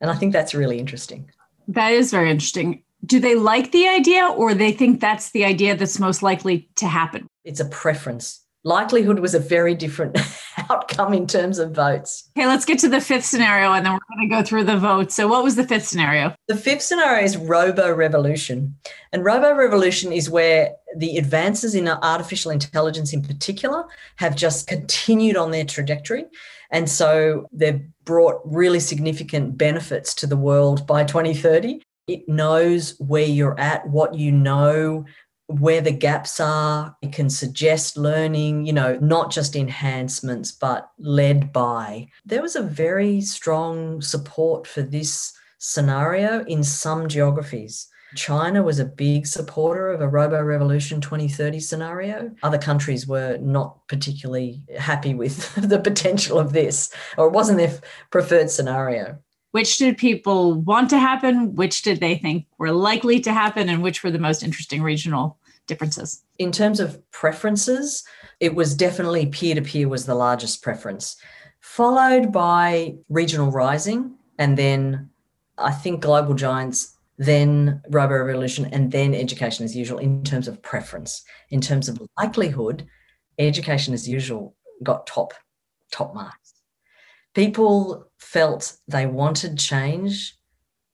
And 0.00 0.10
I 0.10 0.14
think 0.14 0.32
that's 0.32 0.54
really 0.54 0.78
interesting. 0.78 1.30
That 1.68 1.92
is 1.92 2.10
very 2.10 2.30
interesting. 2.30 2.82
Do 3.04 3.20
they 3.20 3.34
like 3.34 3.72
the 3.72 3.88
idea 3.88 4.26
or 4.26 4.54
they 4.54 4.72
think 4.72 5.00
that's 5.00 5.30
the 5.30 5.44
idea 5.44 5.76
that's 5.76 5.98
most 5.98 6.22
likely 6.22 6.70
to 6.76 6.86
happen? 6.86 7.28
It's 7.44 7.60
a 7.60 7.66
preference 7.66 8.43
likelihood 8.64 9.18
was 9.18 9.34
a 9.34 9.38
very 9.38 9.74
different 9.74 10.18
outcome 10.70 11.12
in 11.12 11.26
terms 11.26 11.58
of 11.58 11.72
votes. 11.72 12.30
Okay, 12.36 12.46
let's 12.46 12.64
get 12.64 12.78
to 12.80 12.88
the 12.88 13.00
fifth 13.00 13.24
scenario 13.24 13.72
and 13.72 13.84
then 13.84 13.92
we're 13.92 14.16
going 14.16 14.28
to 14.28 14.34
go 14.34 14.42
through 14.42 14.64
the 14.64 14.78
votes. 14.78 15.14
So, 15.14 15.28
what 15.28 15.44
was 15.44 15.56
the 15.56 15.66
fifth 15.66 15.86
scenario? 15.86 16.34
The 16.48 16.56
fifth 16.56 16.82
scenario 16.82 17.24
is 17.24 17.36
robo 17.36 17.92
revolution. 17.94 18.76
And 19.12 19.24
robo 19.24 19.54
revolution 19.54 20.12
is 20.12 20.30
where 20.30 20.72
the 20.96 21.16
advances 21.18 21.74
in 21.74 21.86
artificial 21.86 22.50
intelligence, 22.50 23.12
in 23.12 23.22
particular, 23.22 23.84
have 24.16 24.34
just 24.34 24.66
continued 24.66 25.36
on 25.36 25.50
their 25.50 25.64
trajectory. 25.64 26.24
And 26.70 26.88
so 26.88 27.46
they've 27.52 27.82
brought 28.04 28.40
really 28.44 28.80
significant 28.80 29.56
benefits 29.56 30.14
to 30.14 30.26
the 30.26 30.36
world 30.36 30.86
by 30.86 31.04
2030. 31.04 31.82
It 32.06 32.28
knows 32.28 32.96
where 32.98 33.24
you're 33.24 33.58
at, 33.58 33.86
what 33.88 34.14
you 34.14 34.32
know, 34.32 35.04
where 35.46 35.80
the 35.80 35.92
gaps 35.92 36.40
are. 36.40 36.96
It 37.02 37.12
can 37.12 37.28
suggest 37.28 37.96
learning, 37.96 38.66
you 38.66 38.72
know, 38.72 38.98
not 39.00 39.30
just 39.30 39.56
enhancements, 39.56 40.52
but 40.52 40.90
led 40.98 41.52
by. 41.52 42.08
There 42.24 42.42
was 42.42 42.56
a 42.56 42.62
very 42.62 43.20
strong 43.20 44.00
support 44.00 44.66
for 44.66 44.82
this 44.82 45.32
scenario 45.58 46.44
in 46.44 46.62
some 46.62 47.08
geographies. 47.08 47.88
China 48.14 48.62
was 48.62 48.78
a 48.78 48.84
big 48.84 49.26
supporter 49.26 49.88
of 49.88 50.00
a 50.00 50.08
robo 50.08 50.40
revolution 50.40 51.00
2030 51.00 51.58
scenario. 51.60 52.30
Other 52.42 52.58
countries 52.58 53.06
were 53.06 53.38
not 53.38 53.86
particularly 53.88 54.62
happy 54.78 55.14
with 55.14 55.54
the 55.56 55.80
potential 55.80 56.38
of 56.38 56.52
this, 56.52 56.92
or 57.16 57.26
it 57.26 57.32
wasn't 57.32 57.58
their 57.58 57.78
preferred 58.10 58.50
scenario. 58.50 59.18
Which 59.54 59.78
did 59.78 59.98
people 59.98 60.54
want 60.62 60.90
to 60.90 60.98
happen? 60.98 61.54
Which 61.54 61.82
did 61.82 62.00
they 62.00 62.16
think 62.16 62.46
were 62.58 62.72
likely 62.72 63.20
to 63.20 63.32
happen? 63.32 63.68
And 63.68 63.84
which 63.84 64.02
were 64.02 64.10
the 64.10 64.18
most 64.18 64.42
interesting 64.42 64.82
regional 64.82 65.38
differences? 65.68 66.24
In 66.40 66.50
terms 66.50 66.80
of 66.80 67.00
preferences, 67.12 68.02
it 68.40 68.56
was 68.56 68.74
definitely 68.74 69.26
peer 69.26 69.54
to 69.54 69.62
peer 69.62 69.88
was 69.88 70.06
the 70.06 70.16
largest 70.16 70.60
preference, 70.60 71.14
followed 71.60 72.32
by 72.32 72.96
regional 73.08 73.52
rising, 73.52 74.16
and 74.40 74.58
then 74.58 75.08
I 75.56 75.70
think 75.70 76.02
global 76.02 76.34
giants, 76.34 76.96
then 77.18 77.80
robo 77.90 78.24
revolution, 78.24 78.64
and 78.72 78.90
then 78.90 79.14
education 79.14 79.64
as 79.64 79.76
usual 79.76 79.98
in 79.98 80.24
terms 80.24 80.48
of 80.48 80.60
preference. 80.62 81.22
In 81.50 81.60
terms 81.60 81.88
of 81.88 82.02
likelihood, 82.18 82.88
education 83.38 83.94
as 83.94 84.08
usual 84.08 84.56
got 84.82 85.06
top 85.06 85.32
top 85.92 86.12
marks 86.12 86.43
people 87.34 88.06
felt 88.18 88.76
they 88.88 89.06
wanted 89.06 89.58
change, 89.58 90.36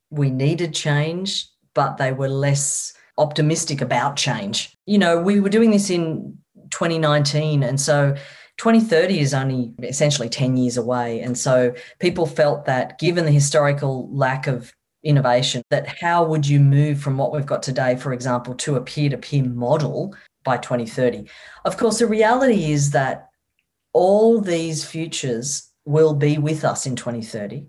we 0.09 0.29
needed 0.29 0.73
change, 0.73 1.47
but 1.73 1.97
they 1.97 2.11
were 2.11 2.27
less 2.27 2.93
optimistic 3.17 3.81
about 3.81 4.15
change. 4.15 4.75
You 4.85 4.97
know, 4.97 5.21
we 5.21 5.39
were 5.39 5.49
doing 5.49 5.71
this 5.71 5.89
in 5.89 6.37
2019, 6.71 7.63
and 7.63 7.79
so 7.79 8.15
2030 8.57 9.19
is 9.19 9.33
only 9.33 9.73
essentially 9.81 10.29
10 10.29 10.57
years 10.57 10.77
away. 10.77 11.21
And 11.21 11.37
so 11.37 11.73
people 11.99 12.25
felt 12.25 12.65
that 12.65 12.99
given 12.99 13.25
the 13.25 13.31
historical 13.31 14.13
lack 14.15 14.47
of 14.47 14.71
innovation, 15.03 15.63
that 15.71 15.87
how 15.87 16.23
would 16.23 16.47
you 16.47 16.59
move 16.59 16.99
from 16.99 17.17
what 17.17 17.31
we've 17.31 17.45
got 17.45 17.63
today, 17.63 17.95
for 17.95 18.13
example, 18.13 18.53
to 18.55 18.75
a 18.75 18.81
peer 18.81 19.09
to 19.09 19.17
peer 19.17 19.43
model 19.43 20.15
by 20.43 20.57
2030? 20.57 21.27
Of 21.65 21.77
course, 21.77 21.99
the 21.99 22.07
reality 22.07 22.71
is 22.71 22.91
that 22.91 23.29
all 23.93 24.39
these 24.39 24.85
futures 24.85 25.70
will 25.85 26.13
be 26.13 26.37
with 26.37 26.63
us 26.63 26.85
in 26.85 26.95
2030 26.95 27.67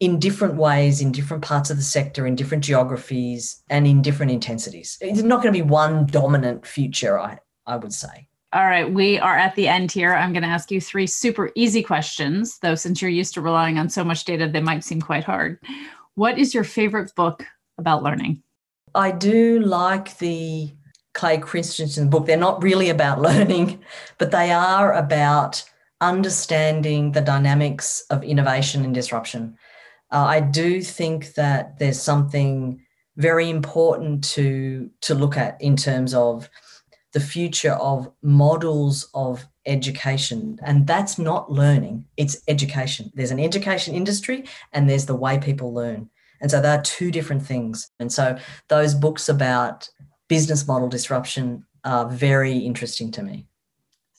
in 0.00 0.18
different 0.18 0.54
ways, 0.54 1.02
in 1.02 1.12
different 1.12 1.44
parts 1.44 1.70
of 1.70 1.76
the 1.76 1.82
sector, 1.82 2.26
in 2.26 2.34
different 2.34 2.64
geographies, 2.64 3.62
and 3.68 3.86
in 3.86 4.00
different 4.00 4.32
intensities. 4.32 4.96
It's 5.00 5.22
not 5.22 5.42
going 5.42 5.52
to 5.52 5.62
be 5.62 5.68
one 5.68 6.06
dominant 6.06 6.66
future, 6.66 7.20
I, 7.20 7.38
I 7.66 7.76
would 7.76 7.92
say. 7.92 8.26
All 8.52 8.64
right, 8.64 8.90
we 8.90 9.18
are 9.18 9.36
at 9.36 9.54
the 9.54 9.68
end 9.68 9.92
here. 9.92 10.14
I'm 10.14 10.32
going 10.32 10.42
to 10.42 10.48
ask 10.48 10.70
you 10.70 10.80
three 10.80 11.06
super 11.06 11.52
easy 11.54 11.82
questions, 11.82 12.58
though, 12.60 12.74
since 12.74 13.00
you're 13.00 13.10
used 13.10 13.34
to 13.34 13.42
relying 13.42 13.78
on 13.78 13.88
so 13.90 14.02
much 14.02 14.24
data, 14.24 14.48
they 14.48 14.60
might 14.60 14.82
seem 14.82 15.00
quite 15.00 15.22
hard. 15.22 15.58
What 16.14 16.38
is 16.38 16.54
your 16.54 16.64
favorite 16.64 17.14
book 17.14 17.44
about 17.78 18.02
learning? 18.02 18.42
I 18.94 19.12
do 19.12 19.60
like 19.60 20.18
the 20.18 20.72
Clay 21.12 21.38
Christensen 21.38 22.10
book. 22.10 22.26
They're 22.26 22.36
not 22.36 22.62
really 22.62 22.88
about 22.88 23.20
learning, 23.20 23.84
but 24.18 24.30
they 24.30 24.50
are 24.50 24.94
about 24.94 25.62
understanding 26.00 27.12
the 27.12 27.20
dynamics 27.20 28.04
of 28.10 28.22
innovation 28.24 28.84
and 28.84 28.94
disruption. 28.94 29.56
Uh, 30.10 30.24
I 30.24 30.40
do 30.40 30.82
think 30.82 31.34
that 31.34 31.78
there's 31.78 32.00
something 32.00 32.84
very 33.16 33.50
important 33.50 34.24
to 34.24 34.90
to 35.02 35.14
look 35.14 35.36
at 35.36 35.60
in 35.60 35.76
terms 35.76 36.14
of 36.14 36.48
the 37.12 37.20
future 37.20 37.72
of 37.72 38.10
models 38.22 39.08
of 39.14 39.46
education 39.66 40.58
and 40.62 40.86
that's 40.86 41.18
not 41.18 41.52
learning 41.52 42.06
it's 42.16 42.40
education. 42.48 43.10
There's 43.14 43.30
an 43.30 43.40
education 43.40 43.94
industry 43.94 44.44
and 44.72 44.88
there's 44.88 45.06
the 45.06 45.14
way 45.14 45.38
people 45.38 45.74
learn. 45.74 46.08
And 46.40 46.50
so 46.50 46.60
there 46.60 46.78
are 46.78 46.82
two 46.82 47.10
different 47.10 47.42
things. 47.42 47.90
And 48.00 48.10
so 48.10 48.38
those 48.68 48.94
books 48.94 49.28
about 49.28 49.90
business 50.28 50.66
model 50.66 50.88
disruption 50.88 51.66
are 51.84 52.08
very 52.08 52.56
interesting 52.56 53.10
to 53.12 53.22
me 53.22 53.46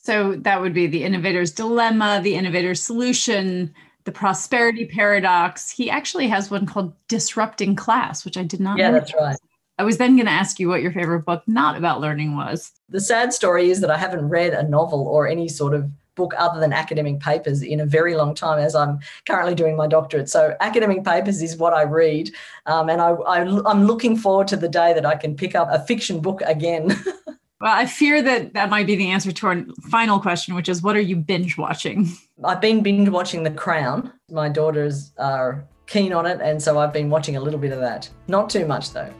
so 0.01 0.35
that 0.35 0.61
would 0.61 0.73
be 0.73 0.87
the 0.87 1.03
innovator's 1.03 1.51
dilemma, 1.51 2.19
the 2.23 2.35
innovator's 2.35 2.81
solution, 2.81 3.73
the 4.05 4.11
prosperity 4.11 4.85
paradox. 4.85 5.69
He 5.69 5.89
actually 5.89 6.27
has 6.27 6.49
one 6.49 6.65
called 6.65 6.93
Disrupting 7.07 7.75
Class, 7.75 8.25
which 8.25 8.37
I 8.37 8.43
did 8.43 8.59
not 8.59 8.77
Yeah, 8.77 8.89
know. 8.91 8.99
that's 8.99 9.13
right. 9.13 9.37
I 9.77 9.83
was 9.83 9.97
then 9.97 10.15
going 10.15 10.25
to 10.25 10.31
ask 10.31 10.59
you 10.59 10.67
what 10.67 10.81
your 10.81 10.91
favorite 10.91 11.25
book 11.25 11.43
not 11.47 11.77
about 11.77 12.01
learning 12.01 12.35
was. 12.35 12.71
The 12.89 12.99
sad 12.99 13.33
story 13.33 13.69
is 13.69 13.81
that 13.81 13.89
I 13.91 13.97
haven't 13.97 14.29
read 14.29 14.53
a 14.53 14.67
novel 14.67 15.07
or 15.07 15.27
any 15.27 15.47
sort 15.47 15.73
of 15.73 15.89
book 16.15 16.33
other 16.37 16.59
than 16.59 16.73
academic 16.73 17.19
papers 17.19 17.61
in 17.61 17.79
a 17.79 17.85
very 17.85 18.15
long 18.15 18.35
time 18.35 18.59
as 18.59 18.75
I'm 18.75 18.99
currently 19.25 19.55
doing 19.55 19.75
my 19.75 19.87
doctorate. 19.87 20.29
So 20.29 20.55
academic 20.59 21.03
papers 21.03 21.41
is 21.41 21.57
what 21.57 21.73
I 21.73 21.83
read. 21.83 22.31
Um, 22.65 22.89
and 22.89 23.01
I, 23.01 23.11
I, 23.11 23.39
I'm 23.41 23.85
looking 23.85 24.17
forward 24.17 24.47
to 24.49 24.57
the 24.57 24.67
day 24.67 24.93
that 24.93 25.05
I 25.05 25.15
can 25.15 25.35
pick 25.35 25.55
up 25.55 25.69
a 25.71 25.79
fiction 25.85 26.19
book 26.19 26.41
again. 26.45 26.95
Well, 27.61 27.71
I 27.71 27.85
fear 27.85 28.23
that 28.23 28.55
that 28.55 28.71
might 28.71 28.87
be 28.87 28.95
the 28.95 29.11
answer 29.11 29.31
to 29.31 29.47
our 29.47 29.63
final 29.91 30.19
question, 30.19 30.55
which 30.55 30.67
is 30.67 30.81
what 30.81 30.95
are 30.95 31.01
you 31.01 31.15
binge 31.15 31.59
watching? 31.59 32.09
I've 32.43 32.59
been 32.59 32.81
binge 32.81 33.07
watching 33.09 33.43
The 33.43 33.51
Crown. 33.51 34.11
My 34.31 34.49
daughters 34.49 35.11
are 35.19 35.63
keen 35.85 36.11
on 36.11 36.25
it. 36.25 36.41
And 36.41 36.59
so 36.59 36.79
I've 36.79 36.91
been 36.91 37.11
watching 37.11 37.35
a 37.35 37.39
little 37.39 37.59
bit 37.59 37.71
of 37.71 37.79
that. 37.79 38.09
Not 38.27 38.49
too 38.49 38.65
much, 38.65 38.93
though. 38.93 39.13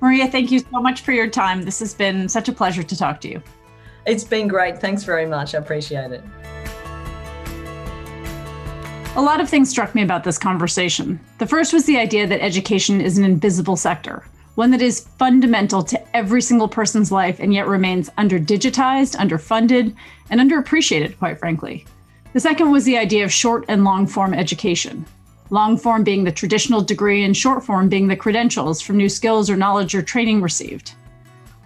Maria, 0.00 0.26
thank 0.26 0.50
you 0.50 0.60
so 0.60 0.80
much 0.80 1.02
for 1.02 1.12
your 1.12 1.28
time. 1.28 1.64
This 1.64 1.78
has 1.80 1.92
been 1.92 2.30
such 2.30 2.48
a 2.48 2.52
pleasure 2.52 2.82
to 2.82 2.96
talk 2.96 3.20
to 3.20 3.28
you. 3.28 3.42
It's 4.06 4.24
been 4.24 4.48
great. 4.48 4.78
Thanks 4.78 5.02
very 5.04 5.26
much. 5.26 5.54
I 5.54 5.58
appreciate 5.58 6.12
it. 6.12 6.24
A 9.16 9.20
lot 9.22 9.40
of 9.40 9.50
things 9.50 9.68
struck 9.68 9.94
me 9.94 10.02
about 10.02 10.24
this 10.24 10.38
conversation. 10.38 11.20
The 11.38 11.46
first 11.46 11.74
was 11.74 11.84
the 11.84 11.98
idea 11.98 12.26
that 12.26 12.42
education 12.42 13.02
is 13.02 13.18
an 13.18 13.24
invisible 13.24 13.76
sector, 13.76 14.24
one 14.56 14.70
that 14.72 14.82
is 14.82 15.06
fundamental 15.18 15.82
to 15.84 16.16
every 16.16 16.42
single 16.42 16.66
person's 16.66 17.12
life 17.12 17.38
and 17.38 17.54
yet 17.54 17.68
remains 17.68 18.10
under-digitized, 18.18 19.14
underfunded, 19.16 19.94
and 20.30 20.40
underappreciated, 20.40 21.16
quite 21.18 21.38
frankly. 21.38 21.86
The 22.32 22.40
second 22.40 22.70
was 22.70 22.84
the 22.84 22.98
idea 22.98 23.24
of 23.24 23.32
short 23.32 23.66
and 23.68 23.84
long 23.84 24.06
form 24.06 24.34
education. 24.34 25.06
Long 25.50 25.76
form 25.76 26.04
being 26.04 26.24
the 26.24 26.32
traditional 26.32 26.80
degree, 26.80 27.22
and 27.24 27.36
short 27.36 27.64
form 27.64 27.88
being 27.88 28.08
the 28.08 28.16
credentials 28.16 28.80
from 28.80 28.96
new 28.96 29.08
skills 29.08 29.48
or 29.48 29.56
knowledge 29.56 29.94
or 29.94 30.02
training 30.02 30.42
received. 30.42 30.92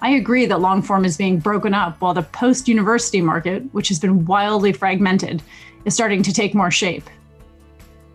I 0.02 0.10
agree 0.10 0.46
that 0.46 0.60
long 0.60 0.82
form 0.82 1.04
is 1.04 1.16
being 1.16 1.38
broken 1.38 1.74
up 1.74 2.00
while 2.00 2.14
the 2.14 2.22
post 2.22 2.68
university 2.68 3.20
market, 3.20 3.62
which 3.72 3.88
has 3.88 3.98
been 3.98 4.24
wildly 4.26 4.72
fragmented, 4.72 5.42
is 5.84 5.94
starting 5.94 6.22
to 6.24 6.32
take 6.32 6.54
more 6.54 6.70
shape. 6.70 7.08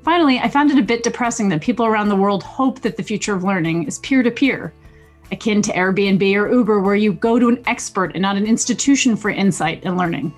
Finally, 0.06 0.38
I 0.38 0.50
found 0.50 0.70
it 0.70 0.78
a 0.78 0.84
bit 0.84 1.02
depressing 1.02 1.50
that 1.50 1.62
people 1.62 1.84
around 1.84 2.10
the 2.10 2.16
world 2.16 2.44
hope 2.44 2.80
that 2.82 2.96
the 2.96 3.02
future 3.02 3.34
of 3.34 3.44
learning 3.44 3.88
is 3.88 3.98
peer 3.98 4.22
to 4.22 4.30
peer, 4.30 4.72
akin 5.32 5.64
to 5.64 5.74
Airbnb 5.74 6.22
or 6.36 6.48
Uber, 6.48 6.80
where 6.80 6.94
you 6.94 7.12
go 7.12 7.40
to 7.40 7.50
an 7.50 7.64
expert 7.66 8.12
and 8.14 8.22
not 8.22 8.38
an 8.38 8.46
institution 8.46 9.16
for 9.16 9.32
insight 9.32 9.84
and 9.84 9.98
learning, 9.98 10.32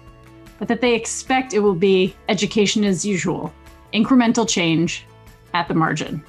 but 0.58 0.70
that 0.70 0.80
they 0.80 0.96
expect 0.96 1.54
it 1.54 1.60
will 1.60 1.76
be 1.76 2.16
education 2.30 2.86
as 2.86 3.06
usual, 3.06 3.54
incremental 3.94 4.48
change 4.48 5.06
at 5.54 5.68
the 5.68 5.74
margin. 5.74 6.24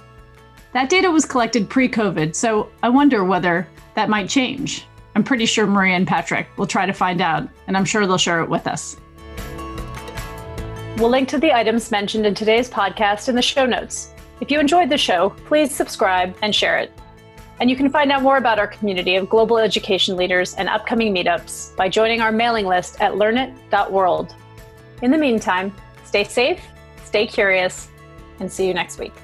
That 0.72 0.90
data 0.90 1.08
was 1.08 1.24
collected 1.24 1.70
pre 1.70 1.88
COVID, 1.88 2.34
so 2.34 2.68
I 2.82 2.88
wonder 2.88 3.24
whether 3.24 3.68
that 3.94 4.08
might 4.08 4.28
change. 4.28 4.84
I'm 5.14 5.22
pretty 5.22 5.46
sure 5.46 5.64
Maria 5.64 5.94
and 5.94 6.08
Patrick 6.08 6.48
will 6.58 6.66
try 6.66 6.86
to 6.86 6.92
find 6.92 7.20
out, 7.20 7.48
and 7.68 7.76
I'm 7.76 7.84
sure 7.84 8.04
they'll 8.04 8.18
share 8.18 8.42
it 8.42 8.50
with 8.50 8.66
us. 8.66 8.96
We'll 10.98 11.10
link 11.10 11.28
to 11.28 11.38
the 11.38 11.54
items 11.54 11.92
mentioned 11.92 12.26
in 12.26 12.34
today's 12.34 12.68
podcast 12.68 13.28
in 13.28 13.36
the 13.36 13.42
show 13.42 13.64
notes. 13.64 14.12
If 14.40 14.50
you 14.50 14.58
enjoyed 14.58 14.90
the 14.90 14.98
show, 14.98 15.30
please 15.46 15.72
subscribe 15.72 16.36
and 16.42 16.52
share 16.52 16.76
it. 16.76 16.92
And 17.60 17.70
you 17.70 17.76
can 17.76 17.88
find 17.88 18.10
out 18.10 18.22
more 18.22 18.36
about 18.36 18.58
our 18.58 18.66
community 18.66 19.14
of 19.14 19.30
global 19.30 19.58
education 19.58 20.16
leaders 20.16 20.54
and 20.54 20.68
upcoming 20.68 21.14
meetups 21.14 21.76
by 21.76 21.88
joining 21.88 22.20
our 22.20 22.32
mailing 22.32 22.66
list 22.66 23.00
at 23.00 23.12
learnit.world. 23.12 24.34
In 25.02 25.12
the 25.12 25.18
meantime, 25.18 25.72
stay 26.04 26.24
safe, 26.24 26.60
stay 27.04 27.28
curious, 27.28 27.90
and 28.40 28.50
see 28.50 28.66
you 28.66 28.74
next 28.74 28.98
week. 28.98 29.14